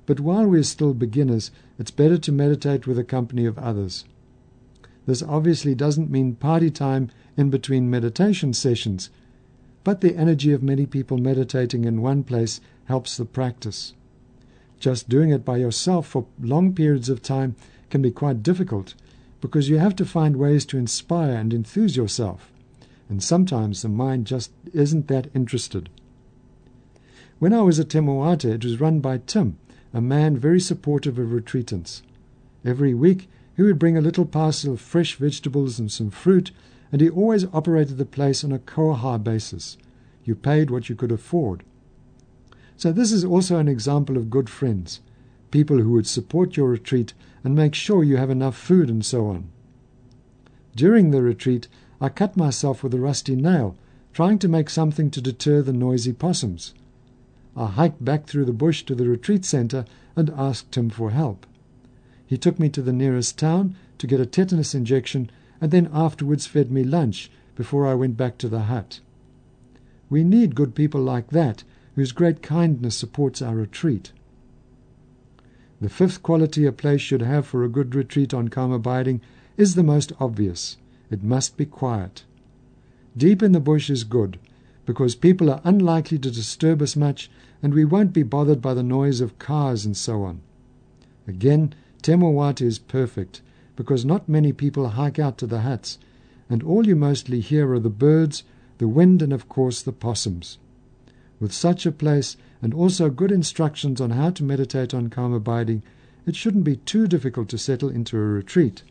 but 0.06 0.20
while 0.20 0.46
we're 0.46 0.62
still 0.62 0.94
beginners, 0.94 1.52
it's 1.80 1.90
better 1.90 2.18
to 2.18 2.34
meditate 2.34 2.86
with 2.86 2.98
the 2.98 3.06
company 3.06 3.46
of 3.46 3.58
others. 3.58 4.04
This 5.06 5.24
obviously 5.24 5.74
doesn't 5.74 6.12
mean 6.12 6.36
party 6.36 6.70
time 6.70 7.10
in 7.38 7.50
between 7.50 7.90
meditation 7.90 8.52
sessions, 8.52 9.10
but 9.86 10.02
the 10.02 10.18
energy 10.18 10.52
of 10.52 10.62
many 10.62 10.86
people 10.86 11.18
meditating 11.18 11.86
in 11.86 12.02
one 12.02 12.26
place 12.26 12.60
helps 12.88 13.16
the 13.16 13.24
practice. 13.24 13.94
Just 14.82 15.08
doing 15.08 15.30
it 15.30 15.46
by 15.46 15.56
yourself 15.56 16.08
for 16.08 16.26
long 16.42 16.74
periods 16.74 17.08
of 17.08 17.22
time 17.22 17.56
can 17.90 18.02
be 18.02 18.12
quite 18.12 18.44
difficult 18.44 18.96
because 19.40 19.70
you 19.70 19.78
have 19.78 19.96
to 19.96 20.04
find 20.04 20.36
ways 20.36 20.66
to 20.66 20.78
inspire 20.78 21.36
and 21.36 21.54
enthuse 21.54 21.96
yourself, 21.96 22.52
and 23.10 23.24
sometimes 23.24 23.82
the 23.82 23.90
mind 23.90 24.28
just 24.28 24.52
isn't 24.74 25.08
that 25.08 25.30
interested. 25.34 25.90
When 27.40 27.54
I 27.54 27.62
was 27.62 27.80
at 27.80 27.90
Te 27.90 28.00
Moata, 28.00 28.54
it 28.54 28.64
was 28.64 28.80
run 28.80 29.00
by 29.00 29.20
Tim, 29.20 29.58
a 29.94 30.02
man 30.02 30.38
very 30.38 30.60
supportive 30.60 31.20
of 31.20 31.30
retreatants. 31.30 32.02
Every 32.64 32.94
week 32.94 33.30
he 33.56 33.62
would 33.62 33.80
bring 33.80 33.98
a 33.98 34.02
little 34.02 34.26
parcel 34.26 34.74
of 34.74 34.82
fresh 34.82 35.16
vegetables 35.16 35.80
and 35.80 35.92
some 35.92 36.10
fruit, 36.10 36.52
and 36.92 37.02
he 37.02 37.10
always 37.10 37.46
operated 37.54 37.98
the 37.98 38.06
place 38.06 38.44
on 38.44 38.52
a 38.52 38.60
koha 38.60 39.22
basis. 39.24 39.78
You 40.24 40.36
paid 40.36 40.70
what 40.70 40.90
you 40.90 40.96
could 40.96 41.12
afford. 41.12 41.64
So 42.78 42.92
this 42.92 43.12
is 43.12 43.24
also 43.24 43.58
an 43.58 43.68
example 43.68 44.18
of 44.18 44.30
good 44.30 44.50
friends, 44.50 45.02
people 45.52 45.78
who 45.80 45.92
would 45.92 46.08
support 46.08 46.58
your 46.58 46.70
retreat 46.70 47.14
and 47.44 47.56
make 47.56 47.76
sure 47.76 48.04
you 48.04 48.18
have 48.18 48.30
enough 48.30 48.58
food 48.58 48.90
and 48.90 49.06
so 49.06 49.28
on. 49.28 49.50
During 50.76 51.12
the 51.12 51.22
retreat, 51.22 51.68
I 52.06 52.10
cut 52.10 52.38
myself 52.38 52.84
with 52.84 52.94
a 52.94 53.00
rusty 53.00 53.36
nail, 53.36 53.76
trying 54.14 54.38
to 54.38 54.48
make 54.48 54.70
something 54.70 55.10
to 55.10 55.20
deter 55.20 55.64
the 55.64 55.74
noisy 55.74 56.14
possums. 56.14 56.76
I 57.58 57.66
hiked 57.66 58.06
back 58.06 58.28
through 58.28 58.46
the 58.46 58.54
bush 58.54 58.84
to 58.84 58.94
the 58.94 59.10
retreat 59.10 59.44
center 59.44 59.86
and 60.16 60.30
asked 60.30 60.78
him 60.78 60.92
for 60.92 61.10
help. 61.10 61.48
He 62.28 62.38
took 62.38 62.60
me 62.60 62.70
to 62.70 62.84
the 62.84 62.94
nearest 62.94 63.40
town 63.40 63.76
to 63.98 64.06
get 64.06 64.20
a 64.20 64.28
tetanus 64.28 64.76
injection 64.76 65.32
and 65.60 65.72
then 65.72 65.90
afterwards 65.92 66.46
fed 66.46 66.72
me 66.72 66.84
lunch 66.84 67.32
before 67.56 67.88
I 67.88 67.96
went 67.96 68.18
back 68.18 68.38
to 68.38 68.50
the 68.50 68.66
hut. 68.70 69.00
We 70.08 70.24
need 70.24 70.54
good 70.54 70.76
people 70.76 71.02
like 71.02 71.32
that, 71.32 71.64
whose 71.96 72.12
great 72.12 72.44
kindness 72.44 72.96
supports 72.96 73.42
our 73.42 73.56
retreat. 73.56 74.12
The 75.82 75.90
fifth 75.90 76.22
quality 76.22 76.68
a 76.68 76.72
place 76.72 77.02
should 77.02 77.24
have 77.24 77.48
for 77.48 77.64
a 77.64 77.68
good 77.68 77.96
retreat 77.96 78.32
on 78.32 78.50
calm 78.50 78.72
abiding 78.72 79.22
is 79.58 79.74
the 79.74 79.82
most 79.82 80.12
obvious. 80.20 80.78
It 81.10 81.24
must 81.24 81.58
be 81.58 81.66
quiet. 81.66 82.24
Deep 83.16 83.44
in 83.44 83.52
the 83.52 83.60
bush 83.60 83.90
is 83.90 84.04
good, 84.04 84.40
because 84.86 85.16
people 85.16 85.50
are 85.50 85.62
unlikely 85.64 86.20
to 86.20 86.32
disturb 86.32 86.82
us 86.82 86.96
much 86.96 87.30
and 87.62 87.74
we 87.74 87.86
won't 87.86 88.14
be 88.14 88.24
bothered 88.24 88.62
by 88.62 88.74
the 88.74 88.84
noise 88.84 89.22
of 89.22 89.40
cars 89.40 89.86
and 89.86 89.98
so 89.98 90.24
on. 90.24 90.42
Again, 91.28 91.74
Te 92.02 92.12
Moata 92.14 92.62
is 92.62 92.78
perfect 92.78 93.42
because 93.76 94.06
not 94.06 94.30
many 94.30 94.54
people 94.54 94.90
hike 94.90 95.18
out 95.18 95.38
to 95.40 95.48
the 95.48 95.62
huts, 95.62 95.98
and 96.50 96.62
all 96.62 96.86
you 96.86 96.96
mostly 96.96 97.40
hear 97.40 97.74
are 97.74 97.80
the 97.80 97.90
birds, 97.90 98.44
the 98.78 98.88
wind, 98.88 99.22
and 99.22 99.34
of 99.34 99.50
course 99.50 99.82
the 99.82 99.92
possums. 99.92 100.60
With 101.40 101.52
such 101.52 101.86
a 101.86 101.92
place 101.92 102.38
and 102.62 102.74
also 102.74 103.10
good 103.10 103.32
instructions 103.32 104.00
on 104.00 104.12
how 104.12 104.30
to 104.30 104.44
meditate 104.44 104.94
on 104.94 105.10
calm 105.10 105.34
abiding, 105.34 105.82
it 106.26 106.36
shouldn't 106.36 106.64
be 106.64 106.78
too 106.78 107.08
difficult 107.08 107.50
to 107.50 107.58
settle 107.58 107.90
into 107.90 108.18
a 108.18 108.22
retreat. 108.22 108.84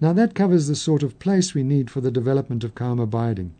Now 0.00 0.12
that 0.12 0.34
covers 0.34 0.66
the 0.66 0.76
sort 0.76 1.02
of 1.02 1.18
place 1.18 1.54
we 1.54 1.62
need 1.62 1.90
for 1.90 2.00
the 2.00 2.10
development 2.10 2.64
of 2.64 2.74
calm 2.74 2.98
abiding. 2.98 3.52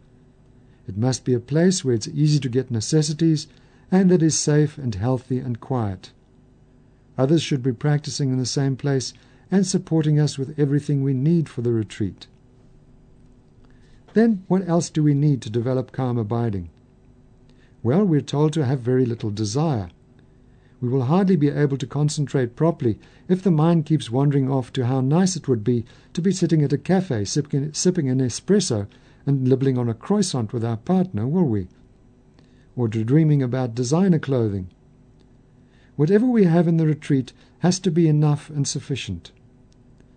It 0.86 0.96
must 0.96 1.24
be 1.24 1.32
a 1.32 1.40
place 1.40 1.84
where 1.84 1.94
it's 1.94 2.08
easy 2.08 2.38
to 2.40 2.48
get 2.48 2.70
necessities 2.70 3.46
and 3.90 4.10
that 4.10 4.22
is 4.22 4.38
safe 4.38 4.78
and 4.78 4.94
healthy 4.94 5.38
and 5.38 5.60
quiet. 5.60 6.12
Others 7.18 7.42
should 7.42 7.62
be 7.62 7.72
practicing 7.72 8.30
in 8.30 8.38
the 8.38 8.46
same 8.46 8.76
place 8.76 9.12
and 9.50 9.66
supporting 9.66 10.18
us 10.18 10.38
with 10.38 10.58
everything 10.58 11.02
we 11.02 11.14
need 11.14 11.48
for 11.48 11.62
the 11.62 11.72
retreat. 11.72 12.26
Then, 14.12 14.44
what 14.48 14.68
else 14.68 14.90
do 14.90 15.02
we 15.02 15.14
need 15.14 15.42
to 15.42 15.50
develop 15.50 15.92
calm 15.92 16.18
abiding? 16.18 16.70
Well, 17.82 18.04
we're 18.04 18.20
told 18.20 18.52
to 18.54 18.64
have 18.64 18.80
very 18.80 19.06
little 19.06 19.30
desire. 19.30 19.90
We 20.80 20.88
will 20.88 21.04
hardly 21.04 21.36
be 21.36 21.48
able 21.48 21.78
to 21.78 21.86
concentrate 21.86 22.54
properly 22.54 22.98
if 23.28 23.42
the 23.42 23.50
mind 23.50 23.86
keeps 23.86 24.10
wandering 24.10 24.50
off 24.50 24.72
to 24.74 24.86
how 24.86 25.00
nice 25.00 25.34
it 25.34 25.48
would 25.48 25.64
be 25.64 25.84
to 26.12 26.20
be 26.20 26.32
sitting 26.32 26.62
at 26.62 26.72
a 26.72 26.78
cafe 26.78 27.24
sipping, 27.24 27.72
sipping 27.72 28.10
an 28.10 28.20
espresso 28.20 28.86
and 29.24 29.42
nibbling 29.42 29.78
on 29.78 29.88
a 29.88 29.94
croissant 29.94 30.52
with 30.52 30.64
our 30.64 30.76
partner, 30.76 31.26
will 31.26 31.48
we? 31.48 31.68
Or 32.76 32.88
to 32.88 33.04
dreaming 33.04 33.42
about 33.42 33.74
designer 33.74 34.18
clothing. 34.18 34.68
Whatever 35.96 36.26
we 36.26 36.44
have 36.44 36.68
in 36.68 36.76
the 36.76 36.86
retreat 36.86 37.32
has 37.60 37.78
to 37.80 37.90
be 37.90 38.06
enough 38.06 38.50
and 38.50 38.68
sufficient. 38.68 39.32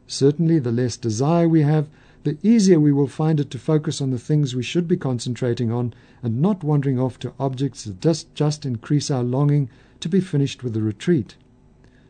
Certainly, 0.08 0.60
the 0.60 0.72
less 0.74 0.98
desire 0.98 1.48
we 1.48 1.62
have, 1.62 1.88
the 2.24 2.38
easier 2.44 2.82
we 2.82 2.92
will 2.92 3.08
find 3.08 3.40
it 3.40 3.50
to 3.52 3.58
focus 3.58 4.02
on 4.02 4.12
the 4.12 4.20
things 4.20 4.54
we 4.54 4.64
should 4.64 4.90
be 4.90 4.98
concentrating 4.98 5.72
on 5.72 5.94
and 6.22 6.42
not 6.42 6.66
wandering 6.66 7.00
off 7.00 7.18
to 7.20 7.34
objects 7.40 7.86
that 7.86 8.02
just, 8.02 8.36
just 8.36 8.66
increase 8.66 9.10
our 9.10 9.24
longing 9.24 9.70
to 10.00 10.10
be 10.10 10.20
finished 10.20 10.64
with 10.64 10.74
the 10.74 10.82
retreat. 10.82 11.36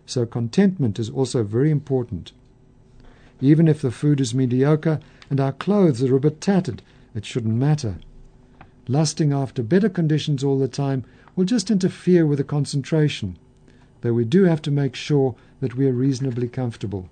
So, 0.06 0.26
contentment 0.26 1.00
is 1.00 1.10
also 1.10 1.44
very 1.44 1.72
important. 1.72 2.32
Even 3.42 3.68
if 3.68 3.82
the 3.82 3.92
food 3.92 4.20
is 4.20 4.34
mediocre 4.34 5.00
and 5.30 5.40
our 5.40 5.52
clothes 5.52 6.04
are 6.04 6.16
a 6.16 6.20
bit 6.20 6.42
tattered, 6.42 6.82
it 7.16 7.26
shouldn't 7.26 7.56
matter. 7.56 7.96
Lusting 8.88 9.32
after 9.32 9.62
better 9.62 9.90
conditions 9.90 10.44
all 10.44 10.58
the 10.58 10.68
time 10.68 11.06
will 11.36 11.46
just 11.46 11.70
interfere 11.72 12.26
with 12.26 12.40
the 12.40 12.44
concentration, 12.44 13.38
though 14.02 14.14
we 14.14 14.26
do 14.26 14.44
have 14.46 14.62
to 14.64 14.72
make 14.72 14.96
sure 14.96 15.36
that 15.62 15.76
we 15.76 15.88
are 15.88 15.94
reasonably 15.94 16.48
comfortable. 16.48 17.08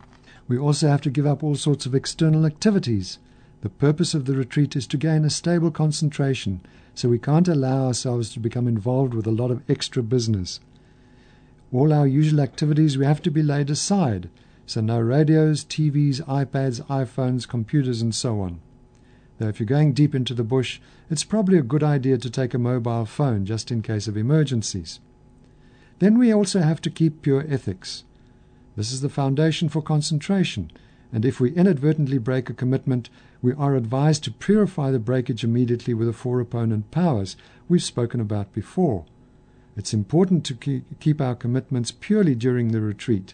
We 0.47 0.57
also 0.57 0.87
have 0.87 1.01
to 1.01 1.09
give 1.09 1.27
up 1.27 1.43
all 1.43 1.55
sorts 1.55 1.85
of 1.85 1.93
external 1.93 2.45
activities. 2.45 3.19
The 3.67 3.85
purpose 3.85 4.13
of 4.13 4.23
the 4.23 4.33
retreat 4.33 4.77
is 4.77 4.87
to 4.87 4.97
gain 4.97 5.25
a 5.25 5.29
stable 5.29 5.71
concentration, 5.71 6.61
so 6.95 7.09
we 7.09 7.19
can't 7.19 7.49
allow 7.49 7.87
ourselves 7.87 8.29
to 8.29 8.39
become 8.39 8.65
involved 8.65 9.13
with 9.13 9.27
a 9.27 9.31
lot 9.31 9.51
of 9.51 9.61
extra 9.69 10.01
business. 10.01 10.61
All 11.73 11.91
our 11.91 12.07
usual 12.07 12.39
activities 12.39 12.97
we 12.97 13.03
have 13.03 13.21
to 13.23 13.29
be 13.29 13.43
laid 13.43 13.69
aside, 13.69 14.29
so 14.65 14.79
no 14.79 15.01
radios, 15.01 15.65
TVs, 15.65 16.21
iPads, 16.21 16.81
iPhones, 16.85 17.45
computers, 17.45 18.01
and 18.01 18.15
so 18.15 18.39
on. 18.39 18.61
Though 19.37 19.49
if 19.49 19.59
you're 19.59 19.67
going 19.67 19.91
deep 19.91 20.15
into 20.15 20.33
the 20.33 20.45
bush, 20.45 20.79
it's 21.09 21.25
probably 21.25 21.57
a 21.57 21.61
good 21.61 21.83
idea 21.83 22.17
to 22.19 22.29
take 22.29 22.53
a 22.53 22.57
mobile 22.57 23.05
phone 23.05 23.45
just 23.45 23.69
in 23.69 23.81
case 23.81 24.07
of 24.07 24.15
emergencies. 24.15 25.01
Then 25.99 26.17
we 26.17 26.33
also 26.33 26.61
have 26.61 26.79
to 26.83 26.89
keep 26.89 27.21
pure 27.21 27.43
ethics. 27.49 28.05
This 28.77 28.93
is 28.93 29.01
the 29.01 29.09
foundation 29.09 29.67
for 29.67 29.81
concentration, 29.81 30.71
and 31.11 31.25
if 31.25 31.41
we 31.41 31.51
inadvertently 31.51 32.17
break 32.17 32.49
a 32.49 32.53
commitment, 32.53 33.09
we 33.41 33.53
are 33.53 33.75
advised 33.75 34.23
to 34.23 34.31
purify 34.31 34.91
the 34.91 34.99
breakage 34.99 35.43
immediately 35.43 35.93
with 35.93 36.07
the 36.07 36.13
four 36.13 36.39
opponent 36.39 36.91
powers 36.91 37.37
we've 37.69 37.83
spoken 37.83 38.19
about 38.19 38.51
before. 38.53 39.05
It's 39.75 39.93
important 39.93 40.43
to 40.45 40.81
keep 40.99 41.21
our 41.21 41.35
commitments 41.35 41.91
purely 41.91 42.33
during 42.33 42.69
the 42.69 42.81
retreat. 42.81 43.33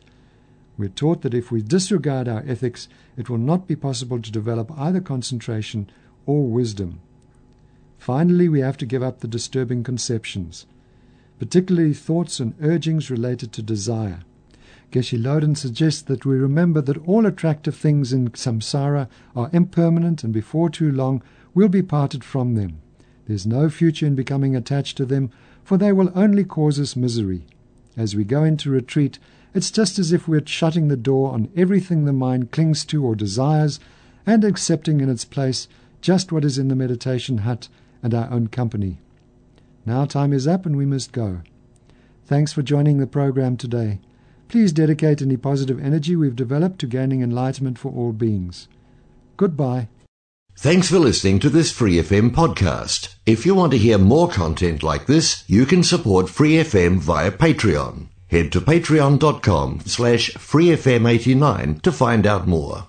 We're 0.77 0.89
taught 0.89 1.21
that 1.21 1.33
if 1.33 1.51
we 1.51 1.61
disregard 1.61 2.27
our 2.27 2.43
ethics, 2.45 2.89
it 3.15 3.29
will 3.29 3.37
not 3.37 3.67
be 3.67 3.75
possible 3.75 4.21
to 4.21 4.31
develop 4.31 4.71
either 4.77 4.99
concentration 4.99 5.89
or 6.25 6.47
wisdom. 6.47 6.99
Finally, 7.97 8.49
we 8.49 8.59
have 8.59 8.77
to 8.77 8.85
give 8.85 9.03
up 9.03 9.19
the 9.19 9.27
disturbing 9.27 9.83
conceptions, 9.83 10.65
particularly 11.39 11.93
thoughts 11.93 12.39
and 12.41 12.55
urgings 12.61 13.09
related 13.09 13.53
to 13.53 13.61
desire. 13.61 14.19
Geshe 14.93 15.19
Loden 15.19 15.57
suggests 15.57 16.03
that 16.03 16.23
we 16.23 16.35
remember 16.35 16.79
that 16.79 17.07
all 17.07 17.25
attractive 17.25 17.75
things 17.75 18.13
in 18.13 18.29
samsara 18.29 19.07
are 19.35 19.49
impermanent 19.51 20.23
and 20.23 20.31
before 20.31 20.69
too 20.69 20.91
long 20.91 21.23
we'll 21.55 21.67
be 21.67 21.81
parted 21.81 22.23
from 22.23 22.53
them. 22.53 22.79
There's 23.25 23.47
no 23.47 23.71
future 23.71 24.05
in 24.05 24.13
becoming 24.13 24.55
attached 24.55 24.95
to 24.97 25.05
them, 25.05 25.31
for 25.63 25.77
they 25.77 25.91
will 25.91 26.11
only 26.13 26.43
cause 26.43 26.79
us 26.79 26.95
misery. 26.95 27.47
As 27.97 28.15
we 28.15 28.23
go 28.23 28.43
into 28.43 28.69
retreat, 28.69 29.17
it's 29.55 29.71
just 29.71 29.97
as 29.97 30.11
if 30.11 30.27
we're 30.27 30.45
shutting 30.45 30.89
the 30.89 30.95
door 30.95 31.31
on 31.31 31.49
everything 31.55 32.05
the 32.05 32.13
mind 32.13 32.51
clings 32.51 32.85
to 32.85 33.03
or 33.03 33.15
desires 33.15 33.79
and 34.27 34.43
accepting 34.43 35.01
in 35.01 35.09
its 35.09 35.25
place 35.25 35.67
just 36.01 36.31
what 36.31 36.45
is 36.45 36.59
in 36.59 36.67
the 36.67 36.75
meditation 36.75 37.39
hut 37.39 37.67
and 38.03 38.13
our 38.13 38.29
own 38.29 38.45
company. 38.45 38.99
Now 39.87 40.05
time 40.05 40.33
is 40.33 40.47
up 40.47 40.67
and 40.67 40.77
we 40.77 40.85
must 40.85 41.11
go. 41.11 41.41
Thanks 42.27 42.53
for 42.53 42.61
joining 42.61 42.99
the 42.99 43.07
program 43.07 43.57
today. 43.57 43.99
Please 44.47 44.71
dedicate 44.71 45.21
any 45.21 45.37
positive 45.37 45.83
energy 45.83 46.15
we've 46.15 46.35
developed 46.35 46.79
to 46.79 46.87
gaining 46.87 47.21
enlightenment 47.21 47.79
for 47.79 47.91
all 47.91 48.11
beings. 48.11 48.67
Goodbye. 49.37 49.89
Thanks 50.55 50.89
for 50.89 50.99
listening 50.99 51.39
to 51.39 51.49
this 51.49 51.71
Free 51.71 51.95
FM 51.95 52.29
podcast. 52.29 53.15
If 53.25 53.45
you 53.45 53.55
want 53.55 53.71
to 53.71 53.77
hear 53.77 53.97
more 53.97 54.29
content 54.29 54.83
like 54.83 55.07
this, 55.07 55.43
you 55.47 55.65
can 55.65 55.81
support 55.81 56.29
Free 56.29 56.53
FM 56.57 56.99
via 56.99 57.31
Patreon. 57.31 58.09
Head 58.27 58.51
to 58.51 58.61
patreon.com 58.61 59.81
slash 59.85 60.31
freefm89 60.31 61.81
to 61.81 61.91
find 61.91 62.27
out 62.27 62.47
more. 62.47 62.87